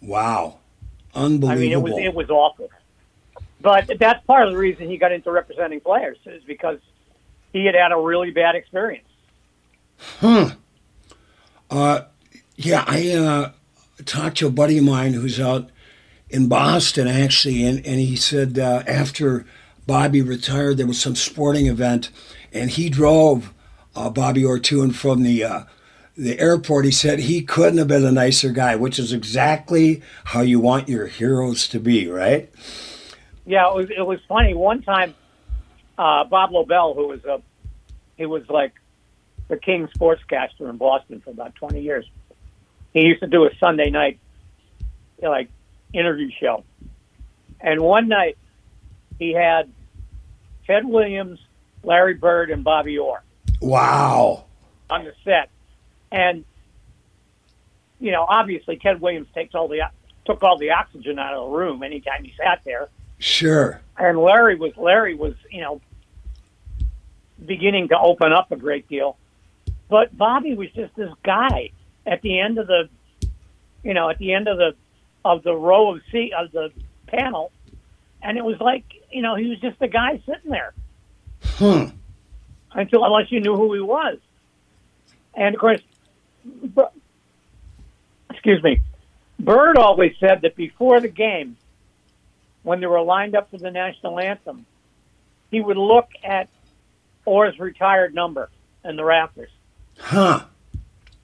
It. 0.00 0.08
Wow, 0.08 0.58
unbelievable! 1.14 1.50
I 1.50 1.56
mean, 1.56 1.72
it 1.72 1.82
was 1.82 1.94
it 1.98 2.14
was 2.14 2.30
awful. 2.30 2.70
But 3.60 3.90
that's 3.98 4.24
part 4.26 4.46
of 4.46 4.52
the 4.52 4.58
reason 4.58 4.88
he 4.88 4.98
got 4.98 5.12
into 5.12 5.30
representing 5.30 5.80
players 5.80 6.18
is 6.26 6.42
because 6.44 6.78
he 7.52 7.64
had 7.64 7.74
had 7.74 7.92
a 7.92 7.96
really 7.96 8.30
bad 8.30 8.56
experience. 8.56 9.08
Hmm. 10.18 10.44
Uh, 11.70 12.02
yeah, 12.56 12.84
I 12.86 13.12
uh, 13.12 13.52
talked 14.04 14.38
to 14.38 14.46
a 14.46 14.50
buddy 14.50 14.78
of 14.78 14.84
mine 14.84 15.14
who's 15.14 15.40
out 15.40 15.70
in 16.34 16.48
Boston 16.48 17.06
actually, 17.06 17.64
and, 17.64 17.78
and 17.86 18.00
he 18.00 18.16
said 18.16 18.58
uh, 18.58 18.82
after 18.88 19.46
Bobby 19.86 20.20
retired, 20.20 20.76
there 20.76 20.86
was 20.86 21.00
some 21.00 21.14
sporting 21.14 21.68
event, 21.68 22.10
and 22.52 22.70
he 22.70 22.90
drove 22.90 23.54
uh, 23.94 24.10
Bobby 24.10 24.44
and 24.44 24.96
from 24.96 25.22
the 25.22 25.44
uh, 25.44 25.64
the 26.16 26.38
airport, 26.38 26.84
he 26.84 26.90
said 26.90 27.20
he 27.20 27.42
couldn't 27.42 27.78
have 27.78 27.88
been 27.88 28.04
a 28.04 28.12
nicer 28.12 28.50
guy, 28.50 28.76
which 28.76 28.98
is 28.98 29.12
exactly 29.12 30.02
how 30.24 30.40
you 30.42 30.60
want 30.60 30.88
your 30.88 31.06
heroes 31.06 31.66
to 31.68 31.80
be, 31.80 32.08
right? 32.08 32.50
Yeah, 33.46 33.68
it 33.68 33.74
was, 33.74 33.90
it 33.90 34.06
was 34.06 34.20
funny. 34.28 34.54
One 34.54 34.82
time, 34.82 35.14
uh, 35.98 36.24
Bob 36.24 36.50
Lobel, 36.50 36.94
who 36.94 37.08
was 37.08 37.24
a, 37.24 37.42
he 38.16 38.26
was 38.26 38.48
like 38.48 38.72
the 39.48 39.56
king 39.56 39.88
sportscaster 39.88 40.70
in 40.70 40.76
Boston 40.76 41.20
for 41.20 41.30
about 41.30 41.56
20 41.56 41.80
years. 41.80 42.08
He 42.92 43.06
used 43.06 43.20
to 43.20 43.26
do 43.26 43.44
a 43.44 43.50
Sunday 43.58 43.90
night, 43.90 44.20
like, 45.20 45.48
interview 45.94 46.30
show. 46.40 46.64
And 47.60 47.80
one 47.80 48.08
night, 48.08 48.36
he 49.18 49.32
had 49.32 49.70
Ted 50.66 50.84
Williams, 50.84 51.38
Larry 51.82 52.14
Bird, 52.14 52.50
and 52.50 52.62
Bobby 52.62 52.98
Orr. 52.98 53.22
Wow. 53.60 54.44
On 54.90 55.04
the 55.04 55.12
set 55.24 55.48
and 56.14 56.44
you 57.98 58.12
know, 58.12 58.24
obviously, 58.28 58.76
Ted 58.76 59.00
Williams 59.00 59.26
takes 59.34 59.54
all 59.54 59.68
the 59.68 59.80
took 60.24 60.42
all 60.42 60.56
the 60.58 60.70
oxygen 60.70 61.18
out 61.18 61.34
of 61.34 61.50
the 61.50 61.56
room 61.56 61.82
anytime 61.82 62.24
he 62.24 62.32
sat 62.38 62.60
there. 62.64 62.88
Sure. 63.18 63.80
And 63.98 64.18
Larry 64.18 64.54
was 64.54 64.76
Larry 64.76 65.14
was 65.14 65.34
you 65.50 65.60
know 65.60 65.80
beginning 67.44 67.88
to 67.88 67.98
open 67.98 68.32
up 68.32 68.52
a 68.52 68.56
great 68.56 68.88
deal, 68.88 69.16
but 69.88 70.16
Bobby 70.16 70.54
was 70.54 70.70
just 70.70 70.94
this 70.96 71.10
guy 71.24 71.70
at 72.06 72.22
the 72.22 72.38
end 72.40 72.58
of 72.58 72.68
the 72.68 72.88
you 73.82 73.94
know 73.94 74.08
at 74.08 74.18
the 74.18 74.32
end 74.32 74.46
of 74.46 74.56
the 74.56 74.74
of 75.24 75.42
the 75.42 75.54
row 75.54 75.94
of 75.94 76.02
seat 76.12 76.32
of 76.32 76.52
the 76.52 76.70
panel, 77.06 77.52
and 78.22 78.38
it 78.38 78.44
was 78.44 78.60
like 78.60 78.84
you 79.10 79.22
know 79.22 79.34
he 79.36 79.48
was 79.48 79.60
just 79.60 79.80
a 79.80 79.88
guy 79.88 80.22
sitting 80.26 80.50
there. 80.50 80.74
Hmm. 81.42 81.84
Until 82.72 83.04
unless 83.04 83.30
you 83.30 83.40
knew 83.40 83.54
who 83.54 83.72
he 83.74 83.80
was, 83.80 84.18
and 85.34 85.54
of 85.54 85.60
course 85.60 85.80
excuse 88.44 88.62
me, 88.62 88.82
Bird 89.40 89.78
always 89.78 90.12
said 90.20 90.42
that 90.42 90.54
before 90.54 91.00
the 91.00 91.08
game, 91.08 91.56
when 92.62 92.80
they 92.80 92.86
were 92.86 93.00
lined 93.00 93.34
up 93.34 93.50
for 93.50 93.56
the 93.56 93.70
national 93.70 94.20
anthem, 94.20 94.66
he 95.50 95.62
would 95.62 95.78
look 95.78 96.08
at 96.22 96.50
Orr's 97.24 97.58
retired 97.58 98.14
number 98.14 98.50
in 98.84 98.96
the 98.96 99.04
rafters. 99.04 99.48
Huh. 99.98 100.44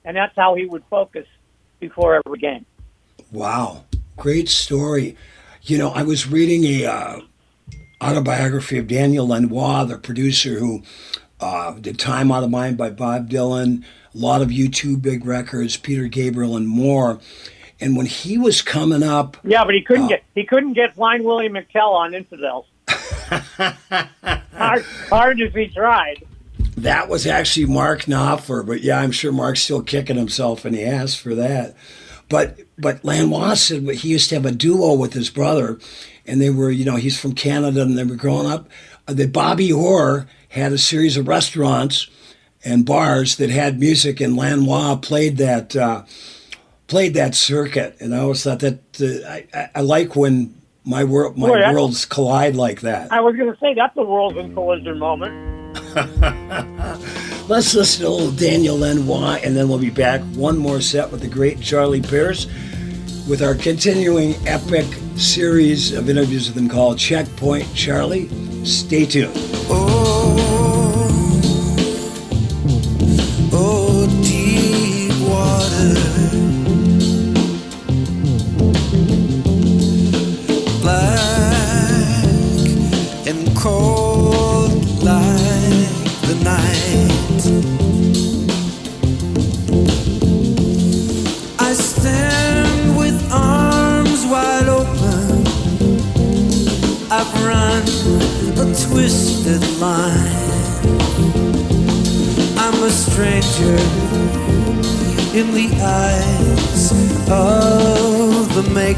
And 0.03 0.17
that's 0.17 0.35
how 0.35 0.55
he 0.55 0.65
would 0.65 0.83
focus 0.89 1.27
before 1.79 2.15
every 2.25 2.39
game. 2.39 2.65
Wow. 3.31 3.85
Great 4.21 4.49
story. 4.49 5.17
You 5.63 5.79
know, 5.79 5.89
I 5.89 6.03
was 6.03 6.27
reading 6.27 6.63
a 6.63 6.85
uh, 6.85 7.21
autobiography 8.03 8.77
of 8.77 8.87
Daniel 8.87 9.27
Lanois, 9.27 9.85
the 9.85 9.97
producer 9.97 10.59
who 10.59 10.83
uh, 11.39 11.71
did 11.71 11.97
Time 11.97 12.31
Out 12.31 12.43
of 12.43 12.51
Mind 12.51 12.77
by 12.77 12.91
Bob 12.91 13.31
Dylan, 13.31 13.83
a 14.13 14.17
lot 14.17 14.43
of 14.43 14.49
U2 14.49 15.01
big 15.01 15.25
records, 15.25 15.75
Peter 15.75 16.05
Gabriel, 16.05 16.55
and 16.55 16.67
more. 16.67 17.19
And 17.79 17.97
when 17.97 18.05
he 18.05 18.37
was 18.37 18.61
coming 18.61 19.01
up, 19.01 19.37
yeah, 19.43 19.65
but 19.65 19.73
he 19.73 19.81
couldn't 19.81 20.05
uh, 20.05 20.09
get 20.09 20.23
he 20.35 20.43
couldn't 20.43 20.73
get 20.73 20.95
Blind 20.95 21.25
Willie 21.25 21.49
McTell 21.49 21.91
on 21.91 22.13
Infidels. 22.13 22.67
hard, 22.87 24.83
hard 25.09 25.41
as 25.41 25.51
he 25.51 25.67
tried. 25.67 26.23
That 26.77 27.09
was 27.09 27.25
actually 27.25 27.65
Mark 27.65 28.01
Knopfler, 28.01 28.63
but 28.63 28.81
yeah, 28.81 28.99
I'm 28.99 29.11
sure 29.11 29.31
Mark's 29.31 29.63
still 29.63 29.81
kicking 29.81 30.17
himself, 30.17 30.63
and 30.63 30.75
he 30.75 30.83
asked 30.83 31.19
for 31.19 31.33
that. 31.33 31.75
But 32.31 32.59
but 32.77 33.03
Lanois 33.03 33.55
said 33.55 33.83
he 33.89 34.07
used 34.07 34.29
to 34.29 34.35
have 34.35 34.45
a 34.45 34.51
duo 34.51 34.93
with 34.93 35.11
his 35.11 35.29
brother, 35.29 35.77
and 36.25 36.41
they 36.41 36.49
were 36.49 36.71
you 36.71 36.85
know 36.85 36.95
he's 36.95 37.19
from 37.19 37.33
Canada 37.33 37.81
and 37.81 37.97
they 37.97 38.05
were 38.05 38.15
growing 38.15 38.49
up. 38.49 38.69
Uh, 39.05 39.13
that 39.13 39.33
Bobby 39.33 39.71
Orr 39.71 40.27
had 40.47 40.71
a 40.71 40.77
series 40.77 41.17
of 41.17 41.27
restaurants 41.27 42.09
and 42.63 42.85
bars 42.85 43.35
that 43.35 43.49
had 43.49 43.79
music, 43.79 44.21
and 44.21 44.37
Lanois 44.37 44.95
played 44.95 45.37
that 45.37 45.75
uh, 45.75 46.03
played 46.87 47.15
that 47.15 47.35
circuit, 47.35 47.97
and 47.99 48.15
I 48.15 48.19
always 48.19 48.43
thought 48.43 48.59
that 48.59 48.79
uh, 49.01 49.27
I, 49.29 49.47
I, 49.53 49.69
I 49.75 49.81
like 49.81 50.15
when 50.15 50.55
my 50.85 51.03
world 51.03 51.37
my 51.37 51.49
Boy, 51.49 51.73
worlds 51.73 52.05
collide 52.05 52.55
like 52.55 52.79
that. 52.81 53.11
I 53.11 53.19
was 53.19 53.35
going 53.35 53.51
to 53.51 53.59
say 53.59 53.73
that's 53.73 53.97
a 53.97 54.03
world's 54.03 54.37
in 54.37 54.53
collision 54.53 54.97
moment. 54.97 55.51
Let's 57.51 57.75
listen 57.75 58.05
to 58.05 58.09
little 58.09 58.31
Daniel 58.31 58.77
Lanois, 58.77 59.41
and 59.43 59.57
then 59.57 59.67
we'll 59.67 59.77
be 59.77 59.89
back. 59.89 60.21
One 60.35 60.57
more 60.57 60.79
set 60.79 61.11
with 61.11 61.19
the 61.19 61.27
great 61.27 61.59
Charlie 61.59 62.01
Pierce 62.01 62.45
with 63.27 63.41
our 63.43 63.55
continuing 63.55 64.35
epic 64.47 64.85
series 65.17 65.91
of 65.91 66.09
interviews 66.09 66.47
with 66.47 66.55
him 66.57 66.69
called 66.69 66.97
Checkpoint 66.97 67.67
Charlie. 67.75 68.29
Stay 68.63 69.05
tuned. 69.05 69.33
Oh, 69.67 70.37
oh, 73.51 74.07
deep 74.23 75.11
water. 75.29 76.50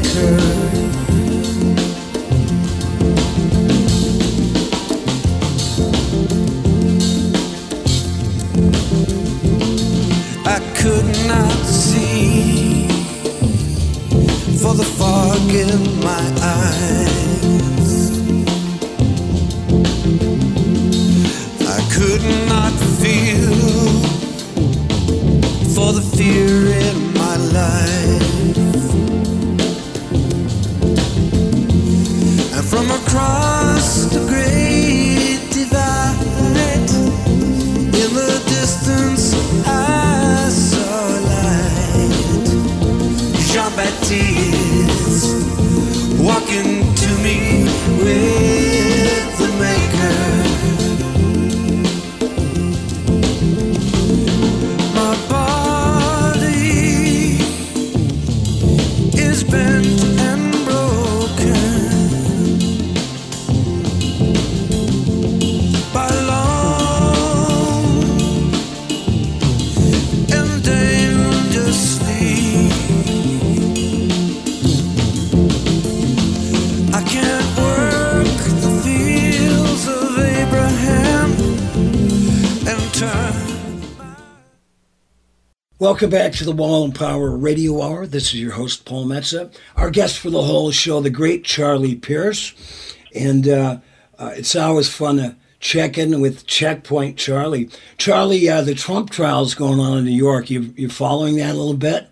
Of 0.00 0.72
the 0.72 0.93
Welcome 85.84 86.08
back 86.08 86.32
to 86.32 86.46
the 86.46 86.52
Wall 86.52 86.86
and 86.86 86.94
Power 86.94 87.36
Radio 87.36 87.82
Hour. 87.82 88.06
This 88.06 88.28
is 88.28 88.40
your 88.40 88.52
host, 88.52 88.86
Paul 88.86 89.04
Metsa. 89.04 89.54
Our 89.76 89.90
guest 89.90 90.18
for 90.18 90.30
the 90.30 90.40
whole 90.40 90.70
show, 90.70 91.02
the 91.02 91.10
great 91.10 91.44
Charlie 91.44 91.94
Pierce. 91.94 92.54
And 93.14 93.46
uh, 93.46 93.80
uh, 94.18 94.32
it's 94.34 94.56
always 94.56 94.88
fun 94.88 95.18
to 95.18 95.36
check 95.60 95.98
in 95.98 96.22
with 96.22 96.46
Checkpoint 96.46 97.18
Charlie. 97.18 97.68
Charlie, 97.98 98.48
uh, 98.48 98.62
the 98.62 98.74
Trump 98.74 99.10
trial's 99.10 99.52
going 99.54 99.78
on 99.78 99.98
in 99.98 100.06
New 100.06 100.12
York. 100.12 100.48
You, 100.48 100.72
you 100.74 100.88
following 100.88 101.36
that 101.36 101.50
a 101.50 101.58
little 101.58 101.74
bit? 101.74 102.08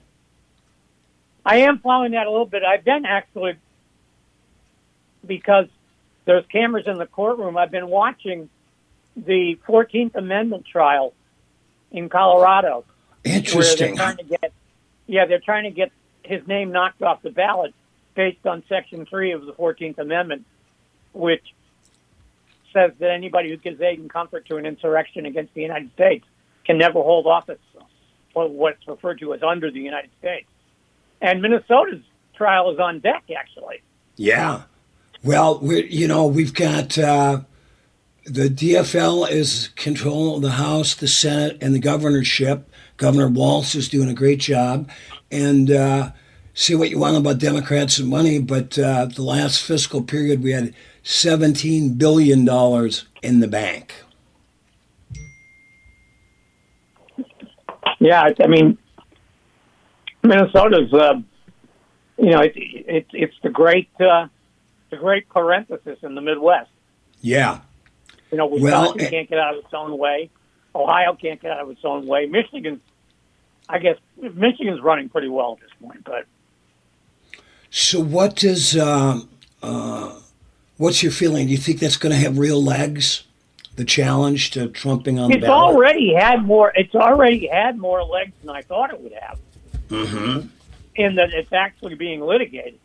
I 1.47 1.61
am 1.61 1.79
following 1.79 2.13
that 2.13 2.27
a 2.27 2.31
little 2.31 2.45
bit. 2.45 2.65
I've 2.65 2.85
been 2.85 3.07
actually 3.07 3.55
because 5.27 5.69
there's 6.27 6.45
cameras 6.53 6.85
in 6.87 6.99
the 6.99 7.07
courtroom. 7.07 7.57
I've 7.57 7.71
been 7.71 7.89
watching 7.89 8.51
the 9.17 9.59
14th 9.67 10.15
Amendment 10.15 10.67
trial 10.67 11.15
in 11.91 12.11
Colorado. 12.11 12.85
Interesting. 13.25 13.97
they're 13.97 14.05
trying 14.05 14.17
to 14.17 14.25
get, 14.25 14.53
yeah, 15.07 15.27
they're 15.27 15.41
trying 15.41 15.65
to 15.65 15.71
get 15.71 15.93
his 16.23 16.47
name 16.47 16.73
knocked 16.73 17.03
off 17.03 17.23
the 17.23 17.31
ballot 17.31 17.75
based 18.15 18.47
on 18.47 18.63
Section 18.69 19.07
3 19.07 19.33
of 19.33 19.47
the 19.47 19.53
14th 19.53 19.99
Amendment, 19.99 20.45
which 21.13 21.55
says 22.73 22.93
that 22.99 23.11
anybody 23.11 23.51
who 23.51 23.57
gives 23.57 23.81
aid 23.81 23.99
and 23.99 24.11
comfort 24.11 24.47
to 24.47 24.57
an 24.57 24.67
insurrection 24.67 25.27
against 25.27 25.55
the 25.55 25.63
United 25.63 25.93
States 25.93 26.25
can 26.65 26.79
never 26.79 27.03
hold 27.03 27.27
office 27.27 27.59
for 28.33 28.49
what's 28.49 28.87
referred 28.89 29.19
to 29.21 29.35
as 29.35 29.43
under 29.43 29.71
the 29.71 29.81
United 29.81 30.11
States. 30.19 30.49
And 31.21 31.43
Minnesota's 31.43 32.03
trial 32.35 32.71
is 32.73 32.79
on 32.79 33.01
deck, 33.01 33.25
actually. 33.37 33.83
Yeah. 34.17 34.63
Well, 35.23 35.59
we 35.61 35.87
you 35.89 36.09
know, 36.09 36.27
we've 36.27 36.55
got 36.55 36.99
uh, 36.99 37.43
the 38.25 38.49
DFL 38.49 39.31
is 39.31 39.71
controlling 39.77 40.43
the 40.43 40.53
House, 40.53 40.95
the 40.95 41.09
Senate, 41.09 41.59
and 41.61 41.75
the 41.75 41.79
governorship. 41.81 42.69
Governor 42.97 43.29
Walz 43.29 43.75
is 43.75 43.89
doing 43.89 44.09
a 44.09 44.15
great 44.15 44.39
job. 44.39 44.89
And 45.31 45.71
uh, 45.71 46.13
see 46.55 46.75
what 46.75 46.91
you 46.91 46.99
want 46.99 47.17
about 47.17 47.39
Democrats 47.39 47.99
and 47.99 48.09
money, 48.09 48.39
but 48.39 48.79
uh, 48.79 49.07
the 49.07 49.23
last 49.23 49.63
fiscal 49.63 50.03
period 50.03 50.43
we 50.43 50.53
had 50.53 50.75
$17 51.05 51.99
billion 51.99 52.41
in 53.23 53.41
the 53.41 53.49
bank. 53.49 53.95
Yeah, 57.99 58.23
I- 58.23 58.35
I 58.43 58.47
mean, 58.47 58.79
Minnesota's, 60.23 60.93
uh, 60.93 61.15
you 62.19 62.31
know, 62.31 62.41
it, 62.41 62.53
it, 62.57 63.07
it's 63.13 63.35
the 63.43 63.49
great, 63.51 63.89
uh, 64.01 64.27
the 64.91 64.97
great 64.97 65.29
parenthesis 65.29 65.99
in 66.03 66.15
the 66.15 66.21
Midwest. 66.21 66.71
Yeah. 67.21 67.61
You 68.33 68.39
know, 68.39 68.47
Well, 68.47 68.61
Wisconsin 68.61 69.01
eh- 69.03 69.11
can't 69.11 69.29
get 69.29 69.39
out 69.39 69.55
of 69.55 69.65
its 69.65 69.75
own 69.75 69.97
way. 69.99 70.31
Ohio 70.75 71.15
can't 71.15 71.41
get 71.41 71.51
out 71.51 71.61
of 71.61 71.71
its 71.71 71.85
own 71.85 72.07
way. 72.07 72.27
Michigan, 72.27 72.81
I 73.69 73.79
guess, 73.79 73.99
Michigan's 74.17 74.81
running 74.81 75.11
pretty 75.11 75.29
well 75.29 75.53
at 75.53 75.61
this 75.61 75.71
point. 75.83 76.03
But 76.05 76.25
So 77.71 78.01
what 78.01 78.35
does 78.37 78.75
uh, 78.75 79.21
uh, 79.63 80.19
what's 80.79 81.03
your 81.03 81.13
feeling? 81.13 81.47
Do 81.47 81.53
you 81.53 81.59
think 81.59 81.79
that's 81.79 81.99
going 81.99 82.13
to 82.13 82.19
have 82.19 82.39
real 82.39 82.63
legs? 82.63 83.25
The 83.77 83.85
challenge 83.87 84.51
to 84.51 84.69
trumping 84.69 85.19
on 85.19 85.31
the 85.31 85.39
it's 85.39 85.47
already 85.47 86.13
had 86.15 86.45
more. 86.45 86.73
It's 86.75 86.95
already 86.95 87.47
had 87.47 87.79
more 87.79 88.03
legs 88.03 88.33
than 88.43 88.55
I 88.55 88.61
thought 88.61 88.93
it 88.93 89.01
would 89.01 89.15
have. 89.15 89.39
Mm-hmm. 89.89 90.47
in 90.95 91.15
that 91.17 91.35
it's 91.35 91.53
actually 91.53 91.95
being 91.97 92.21
litigated. 92.21 92.79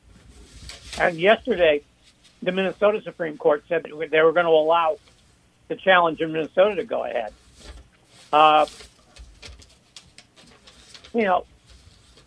And 1.00 1.18
yesterday, 1.18 1.84
the 2.42 2.52
Minnesota 2.52 3.02
Supreme 3.02 3.38
Court 3.38 3.64
said 3.70 3.84
that 3.84 4.10
they 4.12 4.22
were 4.22 4.34
going 4.34 4.46
to 4.46 4.52
allow 4.52 4.98
the 5.68 5.76
challenge 5.76 6.22
in 6.22 6.32
Minnesota 6.32 6.76
to 6.76 6.86
go 6.86 7.04
ahead. 7.04 7.34
Uh, 8.32 8.66
you 11.14 11.24
know, 11.24 11.46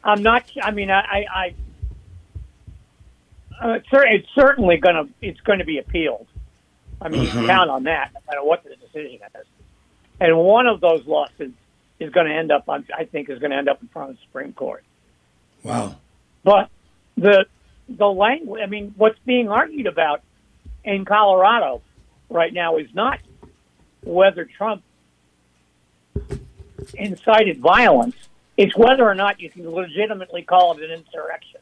I'm 0.03 0.23
not. 0.23 0.45
I 0.63 0.71
mean, 0.71 0.91
I, 0.91 1.01
I, 1.01 1.27
I 1.35 1.55
uh, 3.63 3.73
it's, 3.75 3.89
it's 3.93 4.29
certainly 4.35 4.79
going 4.79 4.95
to. 4.95 5.13
It's 5.21 5.41
going 5.41 5.59
to 5.59 5.65
be 5.65 5.79
appealed. 5.79 6.27
I 7.01 7.09
mean, 7.09 7.23
you 7.23 7.29
can 7.29 7.47
count 7.47 7.71
on 7.71 7.85
that, 7.85 8.11
no 8.13 8.21
matter 8.29 8.45
what 8.45 8.63
the 8.63 8.77
decision 8.77 9.21
is. 9.35 9.47
And 10.21 10.37
one 10.37 10.67
of 10.67 10.81
those 10.81 11.07
lawsuits 11.07 11.57
is 11.99 12.11
going 12.13 12.27
to 12.27 12.35
end 12.35 12.53
up 12.53 12.69
on. 12.69 12.87
I 12.97 13.05
think 13.05 13.31
is 13.31 13.39
going 13.39 13.53
to 13.53 13.57
end 13.57 13.69
up 13.69 13.81
in 13.83 13.89
front 13.89 14.11
of 14.11 14.17
the 14.17 14.23
Supreme 14.23 14.53
Court. 14.53 14.85
Wow. 15.63 15.97
But 16.43 16.71
the 17.17 17.47
the 17.89 18.07
language, 18.07 18.63
I 18.63 18.67
mean, 18.67 18.95
what's 18.97 19.19
being 19.27 19.49
argued 19.49 19.87
about 19.87 20.23
in 20.85 21.05
Colorado 21.05 21.83
right 22.29 22.53
now 22.53 22.77
is 22.77 22.89
not 22.95 23.19
whether 24.03 24.45
Trump 24.45 24.83
incited 26.95 27.59
violence. 27.59 28.17
It's 28.57 28.77
whether 28.77 29.09
or 29.09 29.15
not 29.15 29.41
you 29.41 29.51
can 29.51 29.71
legitimately 29.71 30.43
call 30.43 30.77
it 30.77 30.83
an 30.83 30.91
insurrection. 30.91 31.61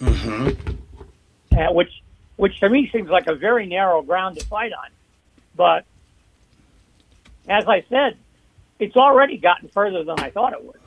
Mm-hmm. 0.00 1.58
uh, 1.58 1.72
which 1.72 1.90
which 2.36 2.60
to 2.60 2.68
me 2.68 2.88
seems 2.92 3.10
like 3.10 3.26
a 3.26 3.34
very 3.34 3.66
narrow 3.66 4.00
ground 4.00 4.38
to 4.38 4.46
fight 4.46 4.72
on. 4.72 4.90
But 5.56 5.84
as 7.48 7.66
I 7.66 7.84
said, 7.88 8.16
it's 8.78 8.96
already 8.96 9.38
gotten 9.38 9.68
further 9.68 10.04
than 10.04 10.20
I 10.20 10.30
thought 10.30 10.52
it 10.52 10.64
would. 10.64 10.78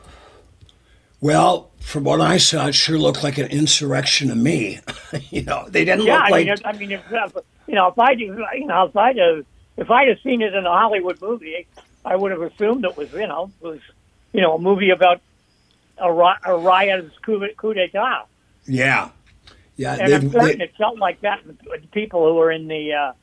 Well, 1.20 1.72
from 1.80 2.06
what 2.06 2.22
I 2.22 2.38
saw, 2.38 2.68
it 2.68 2.76
sure 2.76 2.98
looked 2.98 3.22
like 3.22 3.38
an 3.38 3.48
insurrection 3.48 4.30
to 4.30 4.36
me. 4.36 4.80
you 5.30 5.44
know, 5.44 5.68
they 5.68 5.84
didn't 5.84 6.06
Yeah, 6.06 6.16
look 6.16 6.24
I 6.24 6.30
like. 6.30 6.46
mean, 6.48 6.56
I 6.64 6.72
mean, 6.74 6.92
if, 6.92 7.04
you 7.68 7.76
know, 7.76 7.90
if 7.90 8.00
I 8.00 8.12
you 8.12 8.66
know, 8.66 8.92
have, 8.94 9.46
if 9.78 9.90
I'd 9.90 10.08
have 10.10 10.20
seen 10.22 10.42
it 10.42 10.54
in 10.54 10.66
a 10.66 10.72
Hollywood 10.72 11.22
movie, 11.22 11.68
I 12.06 12.16
would 12.16 12.32
have 12.32 12.42
assumed 12.42 12.86
it 12.86 12.96
was, 12.98 13.12
you 13.14 13.28
know, 13.28 13.52
was, 13.62 13.80
you 14.34 14.42
know, 14.42 14.56
a 14.56 14.60
movie 14.60 14.90
about 14.90 15.22
a, 15.98 16.12
ri- 16.12 16.40
a 16.46 16.56
riot's 16.58 17.18
coup, 17.20 17.46
coup 17.58 17.74
d'état. 17.74 18.24
yeah, 18.66 19.10
yeah. 19.76 19.94
And 20.00 20.14
I'm 20.14 20.32
certain 20.32 20.58
they- 20.60 20.64
it 20.66 20.76
felt 20.78 20.98
like 21.00 21.22
that 21.22 21.46
with 21.46 21.58
with 21.68 21.90
people 21.92 22.26
who 22.28 22.36
were 22.36 22.52
in 22.52 22.68
the, 22.68 22.94
uh, 22.94 23.14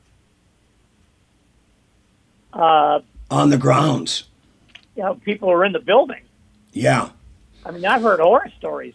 uh, 2.53 3.01
on 3.31 3.51
the 3.51 3.59
grounds. 3.59 4.25
you 4.97 5.03
know, 5.03 5.15
people 5.15 5.49
who 5.49 5.55
were 5.55 5.65
in 5.65 5.73
the 5.73 5.79
building. 5.81 6.23
Yeah. 6.73 7.11
I 7.65 7.71
mean, 7.71 7.85
I've 7.85 8.03
heard 8.03 8.21
horror 8.21 8.51
stories 8.59 8.95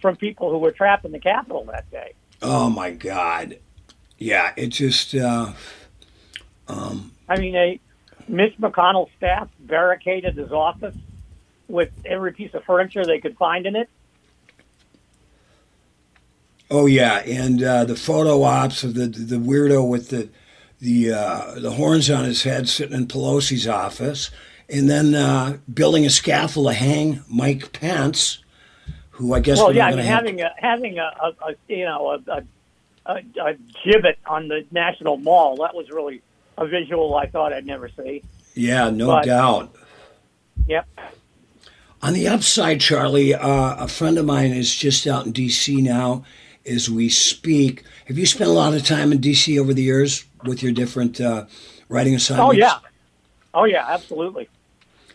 from 0.00 0.16
people 0.16 0.50
who 0.50 0.58
were 0.58 0.72
trapped 0.72 1.04
in 1.04 1.12
the 1.12 1.18
Capitol 1.18 1.64
that 1.70 1.90
day. 1.90 2.12
Oh 2.42 2.68
my 2.68 2.90
God. 2.90 3.58
Yeah. 4.18 4.52
It 4.56 4.68
just. 4.68 5.14
Uh, 5.14 5.52
um, 6.68 7.12
I 7.28 7.38
mean, 7.38 7.52
they, 7.52 7.80
Mitch 8.28 8.56
McConnell's 8.58 9.10
staff 9.16 9.48
barricaded 9.60 10.36
his 10.36 10.52
office 10.52 10.96
with 11.68 11.90
every 12.04 12.32
piece 12.32 12.54
of 12.54 12.64
furniture 12.64 13.04
they 13.04 13.20
could 13.20 13.36
find 13.36 13.66
in 13.66 13.76
it. 13.76 13.88
oh 16.72 16.86
yeah, 16.86 17.18
and 17.20 17.62
uh, 17.62 17.84
the 17.84 17.94
photo 17.94 18.42
ops 18.42 18.82
of 18.82 18.94
the 18.94 19.06
the 19.06 19.36
weirdo 19.36 19.86
with 19.88 20.08
the 20.08 20.28
the 20.80 21.12
uh, 21.12 21.54
the 21.60 21.72
horns 21.72 22.10
on 22.10 22.24
his 22.24 22.42
head 22.42 22.68
sitting 22.68 22.96
in 22.96 23.06
Pelosi's 23.06 23.68
office, 23.68 24.30
and 24.68 24.90
then 24.90 25.14
uh, 25.14 25.58
building 25.72 26.04
a 26.04 26.10
scaffold 26.10 26.66
to 26.68 26.72
hang 26.72 27.22
Mike 27.28 27.72
Pence, 27.72 28.42
who 29.10 29.34
I 29.34 29.40
guess 29.40 29.58
well, 29.58 29.74
yeah, 29.74 29.86
I 29.86 29.94
mean, 29.94 30.04
having 30.04 30.40
a 30.40 30.50
having 30.56 30.98
a, 30.98 31.12
a, 31.22 31.50
a 31.50 31.54
you 31.68 31.84
know 31.84 32.20
a, 32.26 32.42
a, 33.06 33.16
a 33.16 33.54
gibbet 33.84 34.16
on 34.26 34.48
the 34.48 34.64
National 34.72 35.18
Mall 35.18 35.56
that 35.56 35.74
was 35.74 35.90
really 35.90 36.22
a 36.58 36.66
visual 36.66 37.14
I 37.16 37.26
thought 37.26 37.52
I'd 37.52 37.66
never 37.66 37.88
see. 37.88 38.22
Yeah, 38.54 38.90
no 38.90 39.06
but- 39.06 39.24
doubt. 39.24 39.74
Yep. 40.68 40.86
On 42.02 42.12
the 42.12 42.26
upside, 42.28 42.80
Charlie, 42.80 43.32
uh, 43.34 43.76
a 43.84 43.86
friend 43.88 44.18
of 44.18 44.26
mine 44.26 44.52
is 44.52 44.74
just 44.74 45.06
out 45.06 45.24
in 45.24 45.32
D.C. 45.32 45.80
now 45.80 46.24
as 46.66 46.90
we 46.90 47.08
speak. 47.08 47.84
Have 48.06 48.18
you 48.18 48.26
spent 48.26 48.50
a 48.50 48.52
lot 48.52 48.74
of 48.74 48.84
time 48.84 49.12
in 49.12 49.18
D.C. 49.18 49.58
over 49.58 49.72
the 49.72 49.82
years 49.82 50.24
with 50.44 50.62
your 50.64 50.72
different 50.72 51.20
uh, 51.20 51.46
writing 51.88 52.14
assignments? 52.14 52.48
Oh 52.48 52.52
yeah. 52.58 52.78
Oh 53.54 53.64
yeah, 53.64 53.84
absolutely. 53.88 54.48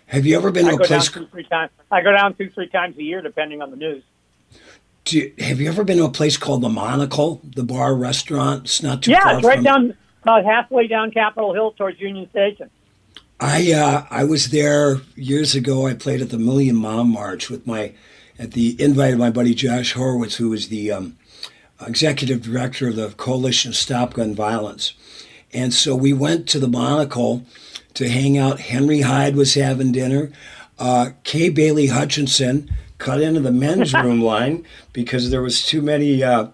Have 0.07 0.25
you 0.25 0.37
ever 0.37 0.49
been 0.51 0.65
I 0.65 0.69
to 0.69 0.75
a 0.75 0.77
go 0.79 0.83
down 0.85 0.99
place? 0.99 1.11
two 1.11 1.27
three 1.27 1.43
times. 1.43 1.71
I 1.91 2.01
go 2.01 2.11
down 2.13 2.33
two 2.35 2.49
three 2.51 2.67
times 2.69 2.97
a 2.97 3.03
year, 3.03 3.21
depending 3.21 3.61
on 3.61 3.69
the 3.71 3.77
news. 3.77 4.03
Do 5.03 5.17
you- 5.19 5.33
have 5.39 5.59
you 5.59 5.67
ever 5.69 5.83
been 5.83 5.97
to 5.97 6.05
a 6.05 6.09
place 6.09 6.37
called 6.37 6.61
the 6.61 6.69
Monocle, 6.69 7.41
the 7.43 7.63
bar 7.63 7.95
restaurant? 7.95 8.63
It's 8.65 8.81
not 8.81 9.03
too 9.03 9.11
Yeah, 9.11 9.23
far 9.23 9.37
it's 9.39 9.45
right 9.45 9.55
from. 9.57 9.63
down 9.65 9.97
about 10.27 10.43
halfway 10.43 10.87
down 10.87 11.09
Capitol 11.09 11.53
Hill 11.53 11.71
towards 11.71 12.01
Union 12.01 12.29
Station. 12.29 12.69
I 13.39 13.71
uh, 13.71 14.05
I 14.09 14.25
was 14.25 14.49
there 14.49 14.97
years 15.15 15.55
ago. 15.55 15.87
I 15.87 15.93
played 15.93 16.21
at 16.21 16.31
the 16.31 16.37
Million 16.37 16.75
Mom 16.75 17.09
March 17.09 17.49
with 17.49 17.65
my 17.65 17.93
at 18.37 18.51
the 18.51 18.75
invite 18.81 19.13
of 19.13 19.19
my 19.19 19.29
buddy 19.29 19.53
Josh 19.53 19.93
Horwitz, 19.93 20.35
who 20.35 20.49
was 20.49 20.67
the 20.67 20.91
um, 20.91 21.17
executive 21.85 22.41
director 22.41 22.89
of 22.89 22.97
the 22.97 23.09
Coalition 23.11 23.71
Stop 23.71 24.15
Gun 24.15 24.35
Violence. 24.35 24.93
And 25.53 25.73
so 25.73 25.95
we 25.95 26.11
went 26.11 26.49
to 26.49 26.59
the 26.59 26.67
Monocle 26.67 27.45
to 27.93 28.09
hang 28.09 28.37
out. 28.37 28.59
Henry 28.59 29.01
Hyde 29.01 29.37
was 29.37 29.53
having 29.53 29.93
dinner. 29.93 30.31
Uh, 30.77 31.11
Kay 31.23 31.49
Bailey 31.49 31.87
Hutchison 31.87 32.69
cut 32.97 33.21
into 33.21 33.39
the 33.39 33.51
men's 33.51 33.93
room 34.03 34.21
line 34.21 34.65
because 34.91 35.29
there 35.29 35.41
was 35.41 35.65
too 35.65 35.81
many. 35.81 36.21
Uh, 36.21 36.47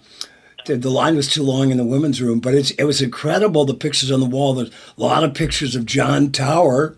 the, 0.66 0.90
line 0.90 1.16
was 1.16 1.28
too 1.28 1.44
long 1.44 1.72
in 1.72 1.78
the 1.78 1.84
women's 1.84 2.22
room, 2.22 2.40
but 2.40 2.54
it's 2.54 2.72
it 2.72 2.84
was 2.84 3.02
incredible. 3.02 3.66
The 3.66 3.74
pictures 3.74 4.12
on 4.12 4.20
the 4.20 4.26
wall. 4.26 4.54
There's 4.54 4.70
a 4.70 5.02
lot 5.02 5.24
of 5.24 5.34
pictures 5.34 5.76
of 5.76 5.86
John 5.86 6.32
Tower, 6.32 6.96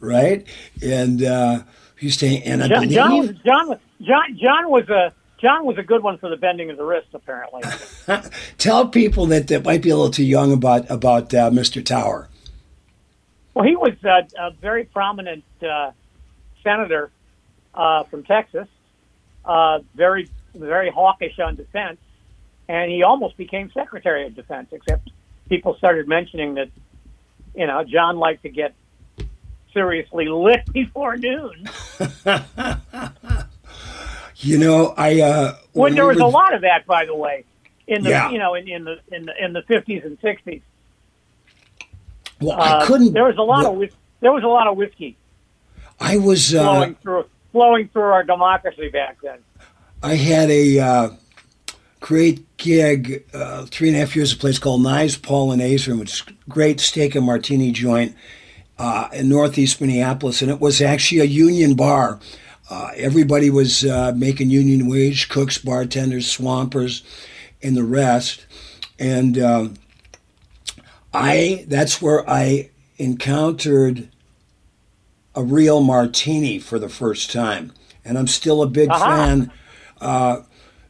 right? 0.00 0.46
And 0.82 1.22
uh, 1.22 1.62
he 1.98 2.06
used 2.06 2.22
and 2.22 2.62
I 2.62 2.68
John, 2.68 2.80
believe 2.80 2.94
John, 3.44 3.68
was- 3.68 3.78
John, 4.00 4.38
John, 4.38 4.70
was 4.70 4.88
a 4.88 5.12
John 5.40 5.66
was 5.66 5.78
a 5.78 5.82
good 5.82 6.02
one 6.02 6.18
for 6.18 6.30
the 6.30 6.36
bending 6.36 6.70
of 6.70 6.76
the 6.76 6.84
wrist, 6.84 7.08
apparently. 7.12 7.62
tell 8.58 8.88
people 8.88 9.26
that 9.26 9.48
that 9.48 9.64
might 9.64 9.82
be 9.82 9.90
a 9.90 9.96
little 9.96 10.10
too 10.10 10.24
young 10.24 10.52
about 10.52 10.90
about 10.90 11.34
uh, 11.34 11.50
Mr. 11.50 11.84
Tower. 11.84 12.28
Well, 13.52 13.64
he 13.64 13.76
was 13.76 13.92
a, 14.04 14.26
a 14.38 14.50
very 14.50 14.84
prominent 14.84 15.44
uh, 15.62 15.92
senator 16.62 17.10
uh, 17.74 18.04
from 18.04 18.24
Texas, 18.24 18.68
uh, 19.44 19.80
very 19.94 20.28
very 20.54 20.90
hawkish 20.90 21.38
on 21.38 21.56
defense, 21.56 21.98
and 22.68 22.90
he 22.90 23.02
almost 23.02 23.36
became 23.36 23.70
Secretary 23.72 24.26
of 24.26 24.34
Defense. 24.34 24.68
Except 24.72 25.10
people 25.48 25.74
started 25.76 26.08
mentioning 26.08 26.54
that, 26.54 26.68
you 27.54 27.66
know, 27.66 27.84
John 27.84 28.18
liked 28.18 28.42
to 28.42 28.48
get 28.48 28.74
seriously 29.72 30.28
lit 30.28 30.64
before 30.72 31.16
noon. 31.16 31.68
You 34.38 34.58
know, 34.58 34.92
I 34.96 35.20
uh, 35.22 35.56
When 35.72 35.94
there 35.94 36.06
was 36.06 36.18
a 36.18 36.26
lot 36.26 36.54
of 36.54 36.62
that, 36.62 36.86
by 36.86 37.06
the 37.06 37.14
way, 37.14 37.44
in 37.86 38.02
the 38.02 38.10
Yeah. 38.10 38.30
you 38.30 38.38
know 38.38 38.54
in, 38.54 38.68
in 38.68 38.84
the 38.84 38.98
in 39.10 39.24
the 39.24 39.44
in 39.44 39.52
the 39.52 39.62
fifties 39.62 40.02
and 40.04 40.18
sixties. 40.20 40.60
Well, 42.40 42.60
Uh, 42.60 42.80
I 42.82 42.86
couldn't. 42.86 43.12
There 43.14 43.24
was 43.24 43.36
a 43.38 43.42
lot 43.42 43.62
well, 43.62 43.82
of 43.82 43.90
there 44.20 44.32
was 44.32 44.42
a 44.42 44.48
lot 44.48 44.66
of 44.66 44.76
whiskey 44.76 45.16
I 46.00 46.18
was. 46.18 46.54
Uh, 46.54 46.62
flowing 46.62 46.94
through 46.96 47.24
flowing 47.52 47.88
through 47.88 48.02
our 48.02 48.22
democracy 48.24 48.88
back 48.90 49.18
then. 49.22 49.38
I 50.02 50.14
had 50.16 50.50
a 50.50 50.78
uh, 50.78 51.08
great 52.04 52.58
gig 52.58 53.24
uh, 53.32 53.64
three 53.64 53.88
and 53.88 53.96
a 53.96 54.00
half 54.00 54.14
years 54.14 54.30
at 54.30 54.36
a 54.36 54.40
place 54.40 54.58
called 54.58 54.82
Nye's 54.82 55.16
Polonaise, 55.16 55.88
which 55.98 56.12
is 56.12 56.22
great 56.46 56.78
steak 56.78 57.14
and 57.14 57.24
martini 57.24 57.72
joint 57.72 58.14
uh, 58.78 59.08
in 59.14 59.30
northeast 59.30 59.80
Minneapolis, 59.80 60.42
and 60.42 60.50
it 60.50 60.60
was 60.60 60.82
actually 60.82 61.22
a 61.22 61.24
union 61.24 61.74
bar. 61.74 62.20
Uh, 62.68 62.90
everybody 62.94 63.48
was 63.48 63.86
uh, 63.86 64.12
making 64.14 64.50
union 64.50 64.86
wage, 64.86 65.30
cooks, 65.30 65.56
bartenders, 65.56 66.30
swampers, 66.30 67.02
and 67.62 67.74
the 67.74 67.84
rest. 67.84 68.44
And 68.98 69.38
uh, 69.38 69.68
I 71.14 71.64
that's 71.68 72.02
where 72.02 72.28
I 72.28 72.68
encountered 72.98 74.10
a 75.34 75.42
real 75.42 75.80
martini 75.80 76.58
for 76.58 76.78
the 76.78 76.90
first 76.90 77.32
time. 77.32 77.72
And 78.04 78.18
I'm 78.18 78.26
still 78.26 78.62
a 78.62 78.66
big 78.66 78.90
Aha. 78.90 79.06
fan. 79.06 79.52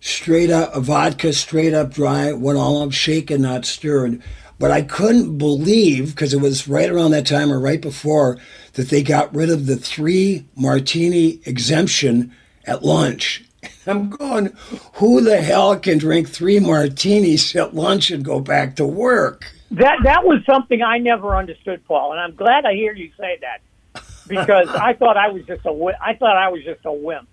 Straight 0.05 0.51
up 0.51 0.75
vodka, 0.77 1.33
straight 1.33 1.73
up 1.73 1.90
dry, 1.90 2.31
one 2.31 2.59
olive, 2.59 2.95
shaken, 2.95 3.40
not 3.40 3.64
stirred. 3.64 4.23
But 4.59 4.71
I 4.71 4.83
couldn't 4.83 5.38
believe, 5.38 6.14
because 6.14 6.35
it 6.35 6.43
was 6.43 6.69
right 6.69 6.90
around 6.90 7.13
that 7.13 7.27
time 7.27 7.50
or 7.50 7.59
right 7.59 7.81
before, 7.81 8.37
that 8.75 8.90
they 8.90 9.02
got 9.02 9.35
rid 9.35 9.48
of 9.48 9.65
the 9.65 9.77
three 9.77 10.44
martini 10.57 11.40
exemption 11.46 12.35
at 12.67 12.85
lunch. 12.85 13.46
I'm 13.87 14.11
going, 14.11 14.55
who 14.96 15.23
the 15.23 15.40
hell 15.40 15.79
can 15.79 15.96
drink 15.96 16.29
three 16.29 16.61
martinis 16.61 17.57
at 17.57 17.75
lunch 17.75 18.11
and 18.11 18.23
go 18.23 18.40
back 18.40 18.77
to 18.77 18.85
work? 18.85 19.55
That 19.71 20.00
that 20.02 20.27
was 20.27 20.44
something 20.44 20.83
I 20.83 20.98
never 20.98 21.35
understood, 21.35 21.83
Paul, 21.87 22.13
and 22.13 22.21
I'm 22.21 22.35
glad 22.35 22.67
I 22.67 22.75
hear 22.75 22.92
you 22.92 23.11
say 23.19 23.38
that 23.40 24.05
because 24.29 24.69
I 24.75 24.92
thought 24.92 25.17
I 25.17 25.29
was 25.29 25.46
just 25.46 25.65
a 25.65 25.94
I 25.98 26.15
thought 26.15 26.37
I 26.37 26.50
was 26.50 26.63
just 26.63 26.85
a 26.85 26.92
wimp. 26.92 27.27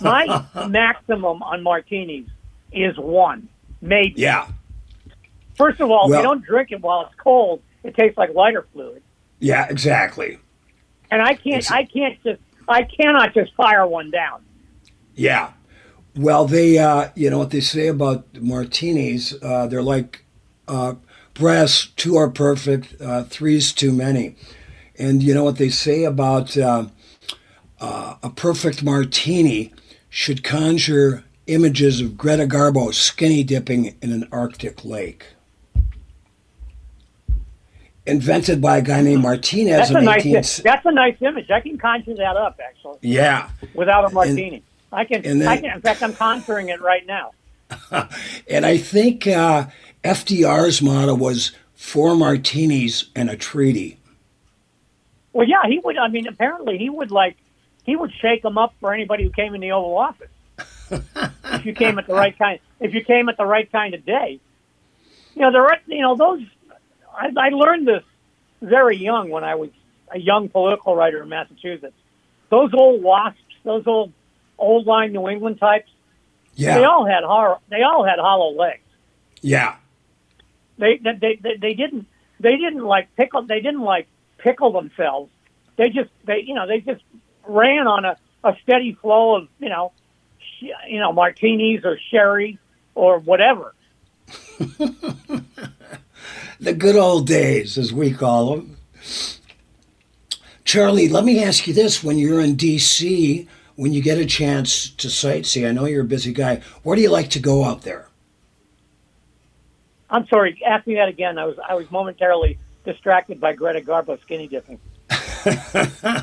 My 0.00 0.44
maximum 0.68 1.42
on 1.42 1.62
martinis 1.62 2.26
is 2.72 2.96
one, 2.98 3.48
maybe. 3.80 4.14
Yeah, 4.16 4.48
First 5.56 5.80
of 5.80 5.90
all, 5.90 6.08
Well- 6.10 6.20
you 6.20 6.22
don't 6.26 6.44
drink 6.44 6.70
it 6.72 6.82
while 6.82 7.06
it's 7.06 7.14
cold, 7.16 7.62
it 7.82 7.94
tastes 7.96 8.18
like 8.18 8.34
lighter 8.34 8.66
fluid, 8.72 9.02
yeah, 9.40 9.66
exactly. 9.70 10.38
and 11.10 11.22
I 11.22 11.34
can't 11.34 11.46
It's- 11.64 11.70
I 11.70 11.84
can't 11.84 12.22
just 12.22 12.40
I 12.68 12.82
cannot 12.82 13.32
just 13.32 13.54
fire 13.54 13.86
one 13.86 14.10
down. 14.10 14.40
Yeah. 15.14 15.50
Well, 16.16 16.46
they, 16.46 16.78
uh, 16.78 17.10
you 17.14 17.30
know 17.30 17.38
what 17.38 17.50
they 17.50 17.60
say 17.60 17.86
about 17.86 18.24
martinis? 18.40 19.34
Uh, 19.40 19.66
they're 19.68 19.82
like 19.82 20.24
uh, 20.66 20.94
breasts. 21.34 21.86
Two 21.94 22.16
are 22.16 22.28
perfect. 22.28 23.00
Uh, 23.00 23.22
three's 23.22 23.72
too 23.72 23.92
many. 23.92 24.34
And 24.98 25.22
you 25.22 25.32
know 25.32 25.44
what 25.44 25.58
they 25.58 25.68
say 25.68 26.02
about 26.04 26.56
uh, 27.80 28.16
a 28.22 28.30
perfect 28.30 28.82
martini 28.82 29.72
should 30.08 30.42
conjure 30.42 31.24
images 31.46 32.00
of 32.00 32.16
Greta 32.16 32.46
Garbo 32.46 32.92
skinny 32.92 33.44
dipping 33.44 33.96
in 34.00 34.12
an 34.12 34.28
Arctic 34.32 34.84
lake. 34.84 35.26
invented 38.06 38.60
by 38.60 38.78
a 38.78 38.82
guy 38.82 39.02
named 39.02 39.22
Martinez 39.22 39.76
That's 39.76 39.90
in 39.90 39.96
a 39.96 40.00
nice. 40.02 40.20
18... 40.20 40.62
That's 40.64 40.86
a 40.86 40.92
nice 40.92 41.16
image. 41.20 41.50
I 41.50 41.60
can 41.60 41.76
conjure 41.76 42.14
that 42.14 42.36
up 42.36 42.58
actually 42.64 42.98
yeah. 43.02 43.50
without 43.74 44.10
a 44.10 44.14
martini. 44.14 44.62
I 44.92 45.04
can. 45.04 45.26
and 45.26 45.40
then- 45.40 45.48
I 45.48 45.56
can. 45.56 45.74
In 45.74 45.80
fact, 45.80 46.02
I'm 46.02 46.14
conjuring 46.14 46.68
it 46.68 46.80
right 46.80 47.06
now. 47.06 47.32
And 48.48 48.64
I 48.64 48.78
think 48.78 49.26
uh, 49.26 49.66
FDR's 50.04 50.80
motto 50.80 51.16
was 51.16 51.50
four 51.74 52.14
martinis 52.14 53.06
and 53.16 53.28
a 53.28 53.36
treaty. 53.36 53.98
Well, 55.32 55.48
yeah, 55.48 55.62
he 55.66 55.80
would. 55.80 55.98
I 55.98 56.06
mean, 56.06 56.28
apparently, 56.28 56.78
he 56.78 56.88
would 56.88 57.10
like 57.10 57.36
he 57.86 57.96
would 57.96 58.12
shake 58.20 58.42
them 58.42 58.58
up 58.58 58.74
for 58.80 58.92
anybody 58.92 59.24
who 59.24 59.30
came 59.30 59.54
in 59.54 59.60
the 59.60 59.72
Oval 59.72 59.96
Office. 59.96 60.28
if 60.90 61.64
you 61.64 61.72
came 61.74 61.98
at 61.98 62.06
the 62.06 62.14
right 62.14 62.36
kind, 62.38 62.58
if 62.80 62.92
you 62.94 63.02
came 63.04 63.28
at 63.28 63.36
the 63.36 63.46
right 63.46 63.70
kind 63.72 63.94
of 63.94 64.04
day, 64.04 64.40
you 65.34 65.42
know, 65.42 65.50
there 65.52 65.64
are, 65.64 65.78
you 65.86 66.00
know, 66.02 66.16
those. 66.16 66.42
I, 67.16 67.28
I 67.36 67.48
learned 67.50 67.86
this 67.88 68.02
very 68.60 68.96
young 68.96 69.30
when 69.30 69.44
I 69.44 69.54
was 69.54 69.70
a 70.12 70.18
young 70.18 70.48
political 70.48 70.94
writer 70.94 71.22
in 71.22 71.28
Massachusetts. 71.28 71.96
Those 72.50 72.70
old 72.74 73.02
wasps, 73.02 73.40
those 73.64 73.86
old 73.86 74.12
old 74.58 74.86
line 74.86 75.12
New 75.12 75.28
England 75.28 75.58
types, 75.58 75.90
Yeah. 76.54 76.78
they 76.78 76.84
all 76.84 77.04
had 77.06 77.24
hor- 77.24 77.60
they 77.68 77.82
all 77.82 78.04
had 78.04 78.18
hollow 78.18 78.52
legs. 78.56 78.82
yeah. 79.42 79.76
They 80.78 80.98
they, 80.98 81.12
they 81.14 81.36
they 81.42 81.56
they 81.56 81.74
didn't 81.74 82.06
they 82.38 82.56
didn't 82.56 82.84
like 82.84 83.14
pickle 83.16 83.42
they 83.42 83.60
didn't 83.60 83.80
like 83.82 84.06
pickle 84.38 84.72
themselves. 84.72 85.30
They 85.76 85.88
just 85.88 86.10
they 86.24 86.40
you 86.46 86.54
know 86.54 86.66
they 86.66 86.80
just 86.80 87.02
ran 87.46 87.86
on 87.86 88.04
a, 88.04 88.16
a 88.44 88.56
steady 88.62 88.94
flow 88.94 89.36
of 89.36 89.48
you 89.58 89.68
know 89.68 89.92
sh- 90.38 90.70
you 90.88 91.00
know 91.00 91.12
martinis 91.12 91.84
or 91.84 91.98
sherry 92.10 92.58
or 92.94 93.18
whatever. 93.18 93.74
The 96.58 96.72
good 96.72 96.96
old 96.96 97.26
days, 97.26 97.76
as 97.76 97.92
we 97.92 98.12
call 98.12 98.56
them. 98.56 98.76
Charlie, 100.64 101.08
let 101.08 101.24
me 101.24 101.44
ask 101.44 101.66
you 101.66 101.74
this. 101.74 102.02
When 102.02 102.18
you're 102.18 102.40
in 102.40 102.56
D.C., 102.56 103.46
when 103.76 103.92
you 103.92 104.02
get 104.02 104.18
a 104.18 104.24
chance 104.24 104.88
to 104.88 105.08
sightsee, 105.08 105.68
I 105.68 105.72
know 105.72 105.84
you're 105.84 106.02
a 106.02 106.06
busy 106.06 106.32
guy, 106.32 106.62
where 106.82 106.96
do 106.96 107.02
you 107.02 107.10
like 107.10 107.28
to 107.30 107.38
go 107.38 107.64
out 107.64 107.82
there? 107.82 108.08
I'm 110.08 110.26
sorry, 110.28 110.60
ask 110.66 110.86
me 110.86 110.94
that 110.94 111.08
again. 111.08 111.36
I 111.36 111.44
was 111.44 111.56
I 111.68 111.74
was 111.74 111.90
momentarily 111.90 112.58
distracted 112.84 113.40
by 113.40 113.52
Greta 113.52 113.80
Garbo 113.80 114.20
skinny 114.22 114.48
dipping. 114.48 114.78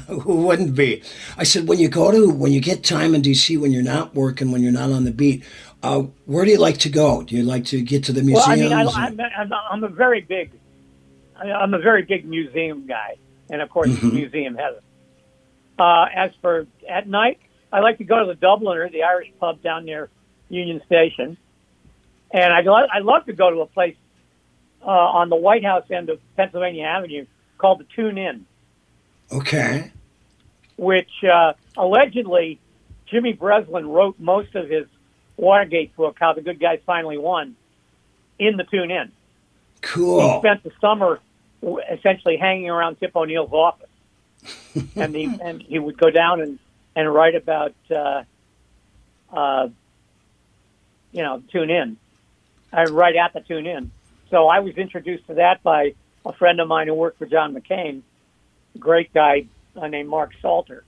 Who 0.08 0.36
wouldn't 0.46 0.76
be? 0.76 1.02
I 1.38 1.44
said, 1.44 1.68
when 1.68 1.80
you 1.80 1.88
go 1.88 2.12
to, 2.12 2.30
when 2.30 2.52
you 2.52 2.60
get 2.60 2.84
time 2.84 3.16
in 3.16 3.22
D.C., 3.22 3.56
when 3.58 3.72
you're 3.72 3.84
not 3.84 4.14
working, 4.16 4.52
when 4.52 4.62
you're 4.62 4.72
not 4.72 4.92
on 4.92 5.04
the 5.06 5.12
beat, 5.12 5.44
uh, 5.82 6.04
where 6.26 6.46
do 6.46 6.52
you 6.52 6.58
like 6.58 6.78
to 6.80 6.90
go? 6.90 7.24
Do 7.24 7.36
you 7.36 7.44
like 7.44 7.66
to 7.66 7.82
get 7.82 8.04
to 8.06 8.14
the 8.14 8.22
Well, 8.22 8.48
museums? 8.48 8.94
I 8.94 9.10
mean, 9.10 9.20
I, 9.20 9.42
I'm, 9.42 9.52
I'm, 9.52 9.54
I'm 9.72 9.84
a 9.84 9.90
very 9.90 10.22
big, 10.22 10.52
I'm 11.36 11.74
a 11.74 11.80
very 11.80 12.04
big 12.04 12.26
museum 12.26 12.88
guy, 12.88 13.18
and 13.50 13.62
of 13.62 13.70
course, 13.70 13.90
the 14.00 14.08
museum 14.08 14.56
heaven. 14.56 14.80
Uh, 15.78 16.06
as 16.16 16.32
for 16.42 16.68
at 16.88 17.08
night, 17.08 17.40
I 17.72 17.80
like 17.80 17.98
to 17.98 18.04
go 18.04 18.20
to 18.20 18.26
the 18.26 18.36
Dubliner, 18.40 18.92
the 18.92 19.04
Irish 19.04 19.32
pub 19.40 19.62
down 19.62 19.86
near 19.86 20.10
Union 20.50 20.82
Station, 20.86 21.36
and 22.32 22.54
I 22.54 22.62
lo- 22.62 22.88
I 22.92 23.00
love 23.00 23.26
to 23.26 23.34
go 23.34 23.50
to 23.50 23.62
a 23.62 23.66
place 23.66 23.96
uh, 24.86 24.90
on 24.90 25.30
the 25.30 25.36
White 25.36 25.66
House 25.66 25.86
end 25.90 26.10
of 26.10 26.20
Pennsylvania 26.38 26.86
Avenue 26.86 27.26
called 27.58 27.80
the 27.80 27.88
Tune 27.96 28.18
Inn, 28.18 28.46
okay. 29.32 29.92
which 30.78 31.10
uh, 31.24 31.54
allegedly 31.78 32.60
Jimmy 33.08 33.34
Breslin 33.34 33.88
wrote 33.88 34.20
most 34.20 34.56
of 34.56 34.70
his 34.70 34.88
Watergate 35.38 35.96
book, 35.96 36.18
How 36.20 36.34
the 36.34 36.42
Good 36.42 36.60
Guys 36.60 36.80
Finally 36.86 37.18
Won, 37.18 37.56
in 38.40 38.58
the 38.58 38.64
Tune 38.64 38.92
Inn. 38.92 39.12
Cool. 39.82 40.22
he 40.22 40.40
spent 40.40 40.64
the 40.64 40.72
summer 40.80 41.20
essentially 41.92 42.38
hanging 42.38 42.70
around 42.70 43.00
Tip 43.00 43.16
O'Neill's 43.16 43.52
office, 43.52 43.90
and 44.96 45.16
he 45.16 45.30
and 45.42 45.62
he 45.62 45.80
would 45.80 45.98
go 45.98 46.10
down 46.10 46.42
and 46.42 46.60
and 46.96 47.14
write 47.14 47.36
about 47.36 47.74
uh, 47.92 48.24
uh, 49.32 49.70
you 51.12 51.24
know 51.24 51.44
Tune 51.52 51.70
Inn, 51.70 51.98
and 52.72 52.90
write 52.90 53.16
at 53.16 53.34
the 53.34 53.42
Tune 53.42 53.66
Inn. 53.66 53.92
So 54.30 54.48
I 54.48 54.60
was 54.60 54.76
introduced 54.76 55.28
to 55.28 55.36
that 55.36 55.62
by 55.64 55.94
a 56.26 56.34
friend 56.34 56.60
of 56.60 56.68
mine 56.68 56.88
who 56.88 56.94
worked 56.94 57.18
for 57.18 57.26
John 57.26 57.54
McCain, 57.54 58.02
great 58.80 59.14
guy 59.14 59.48
uh, 59.76 59.88
named 59.88 60.10
Mark 60.10 60.32
Salter, 60.42 60.84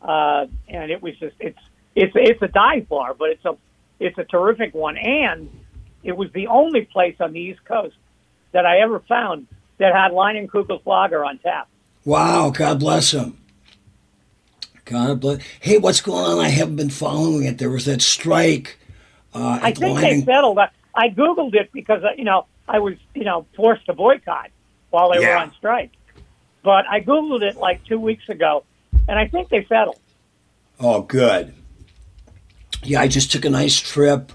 uh, 0.00 0.46
and 0.68 0.90
it 0.90 1.02
was 1.02 1.16
just 1.18 1.36
it's 1.40 1.58
it's 1.94 2.12
it's 2.14 2.42
a 2.42 2.48
dive 2.48 2.88
bar, 2.88 3.14
but 3.14 3.30
it's 3.30 3.44
a 3.44 3.56
it's 4.00 4.18
a 4.18 4.24
terrific 4.24 4.74
one, 4.74 4.96
and 4.96 5.50
it 6.02 6.16
was 6.16 6.30
the 6.32 6.48
only 6.48 6.82
place 6.84 7.16
on 7.20 7.32
the 7.32 7.40
East 7.40 7.64
Coast 7.64 7.96
that 8.52 8.66
I 8.66 8.80
ever 8.80 9.00
found 9.00 9.46
that 9.78 9.94
had 9.94 10.12
Leinenkugel's 10.12 10.84
lager 10.86 11.24
on 11.24 11.38
tap. 11.38 11.68
Wow, 12.04 12.50
God 12.50 12.80
bless 12.80 13.12
him. 13.12 13.38
God 14.84 15.20
bless. 15.20 15.42
Hey, 15.60 15.78
what's 15.78 16.00
going 16.00 16.24
on? 16.24 16.38
I 16.44 16.48
haven't 16.48 16.76
been 16.76 16.90
following 16.90 17.44
it. 17.44 17.58
There 17.58 17.70
was 17.70 17.84
that 17.84 18.02
strike. 18.02 18.78
Uh, 19.34 19.58
I 19.62 19.72
think 19.72 19.94
line 19.94 20.02
they 20.02 20.20
settled. 20.22 20.58
I, 20.58 20.68
I 20.94 21.08
googled 21.08 21.54
it 21.54 21.70
because 21.72 22.02
uh, 22.02 22.10
you 22.16 22.24
know 22.24 22.46
I 22.68 22.80
was 22.80 22.94
you 23.14 23.24
know 23.24 23.46
forced 23.56 23.86
to 23.86 23.94
boycott 23.94 24.50
while 24.90 25.12
they 25.12 25.20
were 25.20 25.36
on 25.36 25.52
strike, 25.54 25.92
but 26.62 26.84
I 26.88 27.00
googled 27.00 27.42
it 27.42 27.56
like 27.56 27.84
two 27.84 27.98
weeks 27.98 28.28
ago, 28.28 28.64
and 29.08 29.18
I 29.18 29.26
think 29.26 29.48
they 29.48 29.64
settled. 29.64 29.98
Oh, 30.80 31.02
good. 31.02 31.54
Yeah, 32.82 33.00
I 33.00 33.08
just 33.08 33.30
took 33.30 33.44
a 33.44 33.50
nice 33.50 33.78
trip 33.78 34.32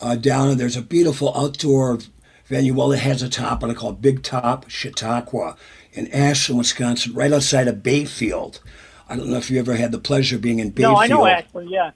uh, 0.00 0.16
down, 0.16 0.48
and 0.48 0.60
there's 0.60 0.76
a 0.76 0.82
beautiful 0.82 1.36
outdoor 1.36 1.98
venue. 2.46 2.74
Well, 2.74 2.92
it 2.92 3.00
has 3.00 3.22
a 3.22 3.28
top 3.28 3.62
on 3.62 3.70
it 3.70 3.76
called 3.76 4.00
Big 4.00 4.22
Top 4.22 4.68
Chautauqua 4.68 5.56
in 5.92 6.08
Ashland, 6.12 6.58
Wisconsin, 6.58 7.14
right 7.14 7.32
outside 7.32 7.68
of 7.68 7.82
Bayfield. 7.82 8.60
I 9.08 9.16
don't 9.16 9.28
know 9.28 9.36
if 9.36 9.50
you 9.50 9.58
ever 9.58 9.74
had 9.74 9.92
the 9.92 9.98
pleasure 9.98 10.36
of 10.36 10.42
being 10.42 10.58
in 10.58 10.70
Bayfield. 10.70 10.94
No, 10.94 10.98
I 10.98 11.06
know 11.06 11.26
Ashland. 11.26 11.70
Yeah, 11.70 11.90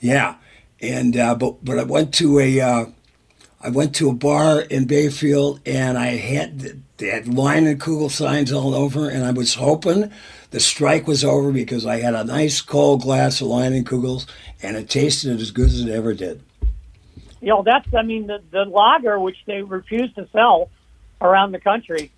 Yeah, 0.00 0.36
and 0.80 1.16
uh, 1.16 1.34
but 1.34 1.64
but 1.64 1.78
I 1.78 1.84
went 1.84 2.12
to 2.14 2.38
a 2.38 2.60
uh, 2.60 2.86
I 3.60 3.70
went 3.70 3.94
to 3.96 4.10
a 4.10 4.14
bar 4.14 4.60
in 4.60 4.86
Bayfield, 4.86 5.60
and 5.66 5.96
I 5.96 6.16
had 6.16 6.82
they 6.98 7.08
had 7.08 7.24
Leinenkugel 7.26 8.10
signs 8.10 8.52
all 8.52 8.74
over, 8.74 9.08
and 9.08 9.24
I 9.24 9.30
was 9.30 9.54
hoping 9.54 10.10
the 10.50 10.60
strike 10.60 11.06
was 11.06 11.24
over 11.24 11.50
because 11.52 11.86
I 11.86 12.00
had 12.00 12.14
a 12.14 12.24
nice 12.24 12.60
cold 12.60 13.02
glass 13.02 13.40
of 13.40 13.48
Leinenkugels, 13.48 14.26
and 14.62 14.76
it 14.76 14.88
tasted 14.90 15.40
as 15.40 15.50
good 15.50 15.66
as 15.68 15.80
it 15.80 15.88
ever 15.90 16.12
did. 16.14 16.42
you 17.40 17.48
know 17.48 17.62
that's 17.62 17.86
I 17.94 18.02
mean 18.02 18.26
the 18.26 18.42
the 18.50 18.64
lager 18.64 19.18
which 19.20 19.36
they 19.46 19.62
refuse 19.62 20.12
to 20.14 20.26
sell 20.32 20.70
around 21.20 21.52
the 21.52 21.60
country 21.60 22.10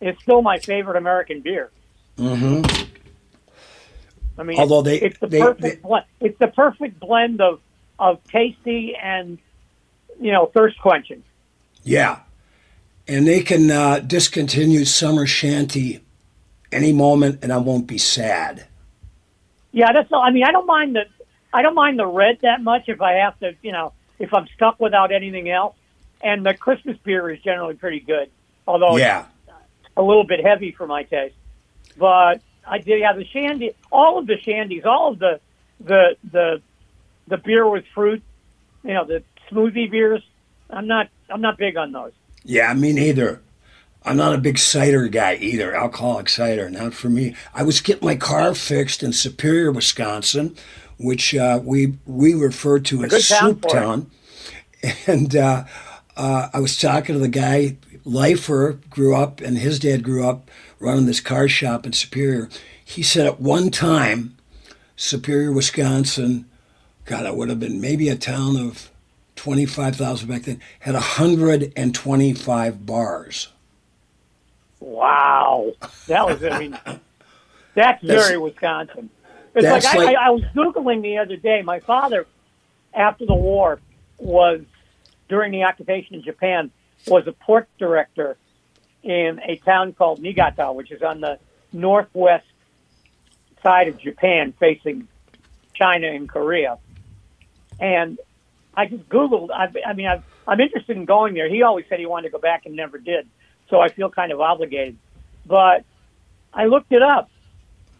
is 0.00 0.14
still 0.22 0.42
my 0.42 0.58
favorite 0.58 0.96
American 0.96 1.40
beer. 1.40 1.70
Mm 2.18 2.38
hmm 2.38 2.84
I 4.38 4.44
mean, 4.44 4.58
Although 4.60 4.82
they- 4.82 5.00
it's 5.00 5.18
the 5.18 5.26
they- 5.26 5.40
perfect 5.40 5.82
they- 5.82 5.88
blend. 5.88 6.04
It's 6.20 6.38
the 6.38 6.48
perfect 6.48 7.00
blend 7.00 7.40
of 7.40 7.60
of 7.98 8.22
tasty 8.24 8.94
and 8.94 9.38
you 10.20 10.30
know 10.32 10.46
thirst 10.46 10.78
quenching. 10.80 11.22
Yeah, 11.82 12.20
and 13.08 13.26
they 13.26 13.42
can 13.42 13.70
uh, 13.70 14.00
discontinue 14.00 14.84
Summer 14.84 15.26
Shandy 15.26 16.00
any 16.70 16.92
moment, 16.92 17.38
and 17.42 17.52
I 17.52 17.56
won't 17.58 17.86
be 17.86 17.98
sad. 17.98 18.66
Yeah, 19.72 19.92
that's. 19.92 20.12
all. 20.12 20.22
I 20.22 20.30
mean, 20.30 20.44
I 20.44 20.52
don't 20.52 20.66
mind 20.66 20.96
the 20.96 21.04
I 21.52 21.62
don't 21.62 21.74
mind 21.74 21.98
the 21.98 22.06
red 22.06 22.38
that 22.42 22.62
much 22.62 22.88
if 22.88 23.00
I 23.00 23.14
have 23.14 23.38
to, 23.40 23.54
you 23.62 23.72
know, 23.72 23.92
if 24.18 24.32
I'm 24.34 24.46
stuck 24.54 24.78
without 24.80 25.12
anything 25.12 25.48
else. 25.50 25.74
And 26.22 26.44
the 26.44 26.52
Christmas 26.52 26.96
beer 27.04 27.30
is 27.30 27.40
generally 27.42 27.74
pretty 27.74 28.00
good, 28.00 28.28
although 28.66 28.96
Yeah. 28.96 29.26
a 29.96 30.02
little 30.02 30.24
bit 30.24 30.44
heavy 30.44 30.72
for 30.72 30.86
my 30.86 31.04
taste. 31.04 31.36
But 31.96 32.40
I 32.66 32.78
did 32.78 33.02
have 33.02 33.16
the 33.16 33.24
shandy, 33.24 33.72
all 33.92 34.18
of 34.18 34.26
the 34.26 34.34
shandies, 34.36 34.84
all 34.84 35.12
of 35.12 35.18
the 35.18 35.40
the 35.80 36.16
the 36.30 36.60
the 37.28 37.36
beer 37.36 37.68
with 37.68 37.84
fruit, 37.94 38.22
you 38.82 38.94
know, 38.94 39.04
the 39.04 39.22
smoothie 39.50 39.90
beers. 39.90 40.22
I'm 40.70 40.86
not 40.86 41.08
I'm 41.30 41.40
not 41.40 41.56
big 41.56 41.76
on 41.76 41.92
those. 41.92 42.12
Yeah, 42.48 42.72
me 42.72 42.94
neither. 42.94 43.42
I'm 44.06 44.16
not 44.16 44.34
a 44.34 44.38
big 44.38 44.56
cider 44.56 45.06
guy 45.08 45.34
either, 45.34 45.74
alcoholic 45.74 46.30
cider, 46.30 46.70
not 46.70 46.94
for 46.94 47.10
me. 47.10 47.36
I 47.52 47.62
was 47.62 47.82
getting 47.82 48.06
my 48.06 48.16
car 48.16 48.54
fixed 48.54 49.02
in 49.02 49.12
Superior, 49.12 49.70
Wisconsin, 49.70 50.56
which 50.96 51.34
uh, 51.34 51.60
we 51.62 51.98
we 52.06 52.32
refer 52.32 52.78
to 52.78 53.04
as 53.04 53.26
Soup. 53.26 53.60
Town. 53.68 54.10
And 55.08 55.34
uh, 55.34 55.64
uh, 56.16 56.50
I 56.54 56.60
was 56.60 56.78
talking 56.78 57.16
to 57.16 57.18
the 57.18 57.26
guy, 57.26 57.78
Lifer 58.04 58.78
grew 58.88 59.14
up, 59.14 59.40
and 59.40 59.58
his 59.58 59.80
dad 59.80 60.04
grew 60.04 60.24
up 60.24 60.48
running 60.78 61.06
this 61.06 61.20
car 61.20 61.48
shop 61.48 61.84
in 61.84 61.92
Superior. 61.92 62.48
He 62.82 63.02
said 63.02 63.26
at 63.26 63.40
one 63.40 63.70
time, 63.70 64.36
Superior, 64.94 65.50
Wisconsin, 65.50 66.46
God, 67.06 67.26
it 67.26 67.34
would 67.34 67.48
have 67.48 67.58
been 67.58 67.80
maybe 67.80 68.08
a 68.08 68.14
town 68.14 68.56
of 68.56 68.87
25,000 69.38 70.28
back 70.28 70.42
then, 70.42 70.60
had 70.80 70.94
125 70.94 72.86
bars. 72.86 73.48
Wow, 74.80 75.72
that 76.06 76.26
was 76.26 76.44
I 76.44 76.58
mean, 76.58 76.78
that's 77.74 78.04
very 78.04 78.36
Wisconsin. 78.36 79.10
It's 79.54 79.64
That's 79.64 79.84
like, 79.86 79.96
like- 79.96 80.16
I, 80.16 80.24
I, 80.24 80.26
I 80.26 80.30
was 80.30 80.42
googling 80.54 81.02
the 81.02 81.18
other 81.18 81.36
day. 81.36 81.62
My 81.62 81.80
father, 81.80 82.26
after 82.94 83.26
the 83.26 83.34
war, 83.34 83.80
was 84.18 84.60
during 85.28 85.52
the 85.52 85.64
occupation 85.64 86.14
in 86.16 86.22
Japan 86.22 86.70
was 87.06 87.26
a 87.26 87.32
port 87.32 87.68
director 87.78 88.36
in 89.02 89.40
a 89.44 89.56
town 89.56 89.92
called 89.92 90.20
Niigata, 90.20 90.72
which 90.72 90.90
is 90.90 91.02
on 91.02 91.20
the 91.20 91.38
northwest 91.72 92.46
side 93.62 93.88
of 93.88 93.98
Japan, 93.98 94.52
facing 94.58 95.08
China 95.74 96.08
and 96.08 96.28
Korea. 96.28 96.78
And 97.80 98.18
I 98.78 98.86
just 98.86 99.08
Googled. 99.08 99.50
I, 99.50 99.66
I 99.84 99.92
mean, 99.92 100.06
I've, 100.06 100.22
I'm 100.46 100.60
interested 100.60 100.96
in 100.96 101.04
going 101.04 101.34
there. 101.34 101.48
He 101.48 101.62
always 101.64 101.84
said 101.88 101.98
he 101.98 102.06
wanted 102.06 102.28
to 102.28 102.32
go 102.32 102.38
back 102.38 102.64
and 102.64 102.76
never 102.76 102.96
did, 102.96 103.26
so 103.68 103.80
I 103.80 103.88
feel 103.88 104.08
kind 104.08 104.30
of 104.30 104.40
obligated. 104.40 104.96
But 105.44 105.84
I 106.54 106.66
looked 106.66 106.92
it 106.92 107.02
up, 107.02 107.28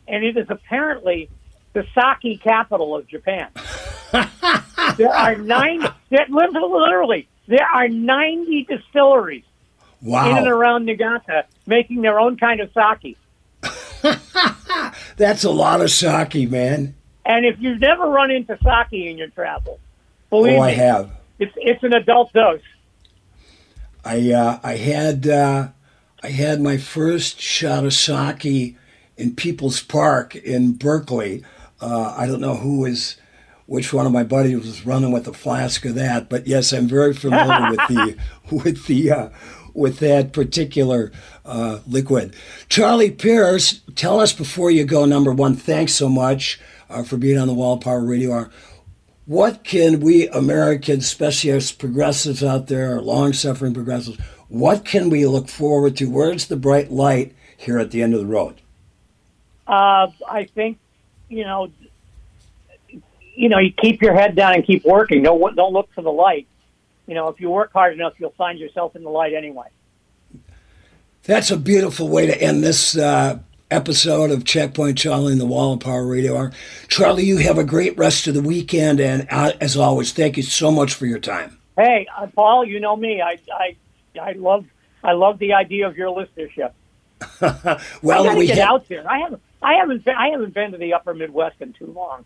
and 0.06 0.22
it 0.24 0.36
is 0.36 0.46
apparently 0.48 1.30
the 1.72 1.84
sake 1.94 2.40
capital 2.42 2.94
of 2.96 3.08
Japan. 3.08 3.48
there 4.96 5.12
are 5.12 5.34
nine. 5.34 5.82
Literally, 6.10 7.26
there 7.48 7.66
are 7.74 7.88
ninety 7.88 8.64
distilleries 8.64 9.44
Wow. 10.00 10.30
in 10.30 10.38
and 10.38 10.46
around 10.46 10.84
Niigata 10.84 11.46
making 11.66 12.02
their 12.02 12.20
own 12.20 12.36
kind 12.36 12.60
of 12.60 12.70
sake. 12.72 13.18
That's 15.16 15.42
a 15.42 15.50
lot 15.50 15.80
of 15.80 15.90
sake, 15.90 16.48
man. 16.48 16.94
And 17.26 17.44
if 17.44 17.56
you've 17.58 17.80
never 17.80 18.08
run 18.08 18.30
into 18.30 18.56
sake 18.62 18.92
in 19.08 19.18
your 19.18 19.28
travel, 19.28 19.80
believe 20.30 20.58
Oh, 20.58 20.62
I 20.62 20.70
me, 20.70 20.76
have. 20.76 21.10
it's 21.38 21.52
it's 21.56 21.82
an 21.82 21.92
adult 21.94 22.32
dose. 22.32 22.60
I 24.04 24.32
uh, 24.32 24.60
I 24.62 24.76
had 24.76 25.26
uh, 25.26 25.68
I 26.22 26.28
had 26.28 26.60
my 26.60 26.76
first 26.76 27.40
shot 27.40 27.84
of 27.84 27.92
sake 27.94 28.76
in 29.16 29.34
People's 29.36 29.82
Park 29.82 30.34
in 30.36 30.72
Berkeley. 30.72 31.44
Uh, 31.80 32.14
I 32.16 32.26
don't 32.26 32.40
know 32.40 32.56
who 32.56 32.80
was 32.80 33.16
which 33.66 33.92
one 33.92 34.06
of 34.06 34.12
my 34.12 34.24
buddies 34.24 34.56
was 34.58 34.86
running 34.86 35.12
with 35.12 35.28
a 35.28 35.32
flask 35.32 35.84
of 35.84 35.94
that, 35.96 36.28
but 36.30 36.46
yes, 36.46 36.72
I'm 36.72 36.88
very 36.88 37.12
familiar 37.14 37.70
with 37.70 37.80
the 37.88 38.16
with 38.50 38.86
the 38.86 39.10
uh, 39.10 39.28
with 39.74 39.98
that 39.98 40.32
particular 40.32 41.12
uh, 41.44 41.80
liquid. 41.86 42.34
Charlie 42.68 43.10
Pierce, 43.10 43.80
tell 43.94 44.20
us 44.20 44.32
before 44.32 44.70
you 44.70 44.84
go. 44.84 45.04
Number 45.04 45.32
one, 45.32 45.54
thanks 45.54 45.92
so 45.94 46.08
much 46.08 46.58
uh, 46.90 47.02
for 47.02 47.16
being 47.16 47.38
on 47.38 47.46
the 47.48 47.54
Wall 47.54 47.78
Power 47.78 48.00
Radio 48.04 48.32
Hour. 48.32 48.50
What 49.28 49.62
can 49.62 50.00
we 50.00 50.26
Americans, 50.28 51.04
especially 51.04 51.52
us 51.52 51.70
progressives 51.70 52.42
out 52.42 52.68
there, 52.68 52.96
or 52.96 53.02
long-suffering 53.02 53.74
progressives, 53.74 54.18
what 54.48 54.86
can 54.86 55.10
we 55.10 55.26
look 55.26 55.50
forward 55.50 55.98
to? 55.98 56.06
Where's 56.06 56.46
the 56.46 56.56
bright 56.56 56.90
light 56.90 57.34
here 57.54 57.78
at 57.78 57.90
the 57.90 58.02
end 58.02 58.14
of 58.14 58.20
the 58.20 58.26
road? 58.26 58.62
Uh, 59.66 60.06
I 60.26 60.44
think, 60.54 60.78
you 61.28 61.44
know, 61.44 61.70
you 63.34 63.50
know, 63.50 63.58
you 63.58 63.70
keep 63.70 64.00
your 64.00 64.14
head 64.14 64.34
down 64.34 64.54
and 64.54 64.66
keep 64.66 64.82
working. 64.86 65.22
Don't 65.22 65.54
don't 65.54 65.74
look 65.74 65.92
for 65.94 66.00
the 66.00 66.10
light. 66.10 66.46
You 67.06 67.14
know, 67.14 67.28
if 67.28 67.38
you 67.38 67.50
work 67.50 67.70
hard 67.74 67.92
enough, 67.92 68.14
you'll 68.18 68.30
find 68.30 68.58
yourself 68.58 68.96
in 68.96 69.02
the 69.02 69.10
light 69.10 69.34
anyway. 69.34 69.68
That's 71.24 71.50
a 71.50 71.58
beautiful 71.58 72.08
way 72.08 72.24
to 72.24 72.42
end 72.42 72.64
this 72.64 72.96
uh, 72.96 73.40
episode 73.70 74.30
of 74.30 74.44
Checkpoint 74.44 74.98
Charlie 74.98 75.32
and 75.32 75.40
the 75.40 75.46
Wall 75.46 75.74
of 75.74 75.80
Power 75.80 76.06
Radio 76.06 76.36
Hour. 76.36 76.52
Charlie, 76.88 77.24
you 77.24 77.38
have 77.38 77.58
a 77.58 77.64
great 77.64 77.96
rest 77.98 78.26
of 78.26 78.34
the 78.34 78.42
weekend, 78.42 79.00
and 79.00 79.26
uh, 79.30 79.52
as 79.60 79.76
always, 79.76 80.12
thank 80.12 80.36
you 80.36 80.42
so 80.42 80.70
much 80.70 80.94
for 80.94 81.06
your 81.06 81.18
time. 81.18 81.58
Hey, 81.76 82.06
uh, 82.16 82.26
Paul, 82.28 82.64
you 82.64 82.80
know 82.80 82.96
me. 82.96 83.20
I 83.22 83.38
I 83.52 83.76
I 84.20 84.32
love 84.32 84.64
I 85.04 85.12
love 85.12 85.38
the 85.38 85.52
idea 85.52 85.86
of 85.86 85.96
your 85.96 86.08
listenership. 86.08 86.72
well, 88.02 88.28
I 88.28 88.34
we 88.34 88.46
get 88.46 88.58
ha- 88.58 88.74
out 88.74 88.88
there. 88.88 89.08
I 89.08 89.18
haven't 89.18 89.42
I 89.62 89.74
haven't 89.74 90.04
been, 90.04 90.14
I 90.14 90.28
haven't 90.28 90.54
been 90.54 90.72
to 90.72 90.78
the 90.78 90.94
Upper 90.94 91.14
Midwest 91.14 91.60
in 91.60 91.72
too 91.72 91.86
long. 91.86 92.24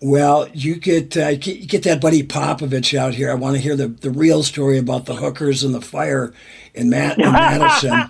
Well, 0.00 0.48
you 0.50 0.76
get 0.76 1.16
uh, 1.16 1.34
get, 1.34 1.66
get 1.66 1.82
that 1.82 2.00
buddy 2.00 2.22
Popovich 2.22 2.96
out 2.96 3.14
here. 3.14 3.30
I 3.30 3.34
want 3.34 3.56
to 3.56 3.62
hear 3.62 3.74
the, 3.74 3.88
the 3.88 4.10
real 4.10 4.44
story 4.44 4.78
about 4.78 5.06
the 5.06 5.16
hookers 5.16 5.64
and 5.64 5.74
the 5.74 5.80
fire 5.80 6.32
in, 6.72 6.88
Matt, 6.88 7.18
in 7.18 7.24
Madison. 7.32 8.04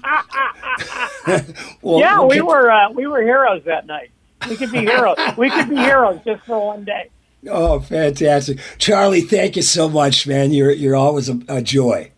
well, 1.83 2.01
yeah, 2.01 2.19
we'll 2.19 2.29
we 2.29 2.35
get- 2.37 2.47
were 2.47 2.71
uh, 2.71 2.91
we 2.93 3.07
were 3.07 3.23
heroes 3.23 3.63
that 3.65 3.87
night. 3.87 4.11
We 4.49 4.57
could 4.57 4.71
be 4.73 4.81
heroes. 4.81 5.17
we 5.37 5.51
could 5.51 5.69
be 5.69 5.77
heroes 5.77 6.21
just 6.25 6.45
for 6.45 6.67
one 6.69 6.85
day. 6.85 7.11
Oh, 7.49 7.81
fantastic, 7.81 8.59
Charlie! 8.79 9.21
Thank 9.21 9.57
you 9.57 9.63
so 9.63 9.89
much, 9.89 10.27
man. 10.27 10.53
You're 10.53 10.73
you're 10.73 10.97
always 10.97 11.29
a, 11.29 11.41
a 11.49 11.63
joy. 11.63 12.11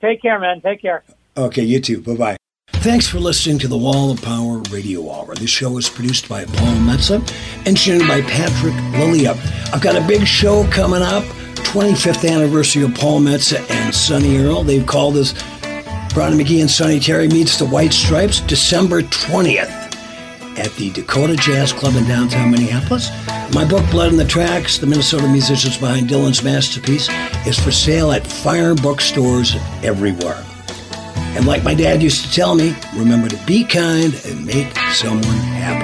Take 0.00 0.22
care, 0.22 0.38
man. 0.38 0.60
Take 0.60 0.82
care. 0.82 1.02
Okay, 1.36 1.62
you 1.62 1.80
too. 1.80 2.00
Bye 2.02 2.14
bye. 2.16 2.36
Thanks 2.68 3.06
for 3.06 3.18
listening 3.20 3.58
to 3.60 3.68
the 3.68 3.76
Wall 3.78 4.10
of 4.10 4.20
Power 4.22 4.58
Radio 4.70 5.08
Hour. 5.10 5.34
This 5.36 5.50
show 5.50 5.76
is 5.78 5.88
produced 5.88 6.28
by 6.28 6.44
Paul 6.44 6.74
Metsa, 6.76 7.20
engineered 7.66 8.08
by 8.08 8.22
Patrick 8.22 8.74
Lilia. 8.98 9.32
I've 9.72 9.80
got 9.82 9.94
a 9.94 10.04
big 10.06 10.26
show 10.26 10.66
coming 10.68 11.00
up, 11.02 11.22
25th 11.54 12.28
anniversary 12.28 12.82
of 12.82 12.92
Paul 12.94 13.20
Metsa 13.20 13.60
and 13.70 13.94
Sonny 13.94 14.36
Earl. 14.38 14.64
They've 14.64 14.84
called 14.86 15.16
us 15.16 15.32
Brownie 16.14 16.44
McGhee 16.44 16.60
and 16.60 16.70
Sonny 16.70 17.00
Terry 17.00 17.26
meets 17.26 17.58
the 17.58 17.64
White 17.64 17.92
Stripes, 17.92 18.40
December 18.40 19.00
20th 19.02 19.82
at 20.58 20.70
the 20.76 20.90
Dakota 20.90 21.34
Jazz 21.36 21.72
Club 21.72 21.94
in 21.96 22.04
downtown 22.04 22.50
Minneapolis. 22.50 23.10
My 23.54 23.64
book, 23.64 23.88
Blood 23.90 24.12
in 24.12 24.18
the 24.18 24.24
Tracks, 24.26 24.76
the 24.76 24.86
Minnesota 24.86 25.26
musicians 25.26 25.78
behind 25.78 26.08
Dylan's 26.08 26.42
masterpiece, 26.42 27.08
is 27.46 27.58
for 27.58 27.70
sale 27.70 28.12
at 28.12 28.26
fire 28.26 28.74
bookstores 28.74 29.56
everywhere. 29.82 30.44
And 31.34 31.46
like 31.46 31.64
my 31.64 31.74
dad 31.74 32.02
used 32.02 32.26
to 32.26 32.32
tell 32.32 32.54
me, 32.54 32.76
remember 32.94 33.28
to 33.28 33.46
be 33.46 33.64
kind 33.64 34.14
and 34.26 34.44
make 34.44 34.76
someone 34.90 35.24
happy. 35.24 35.81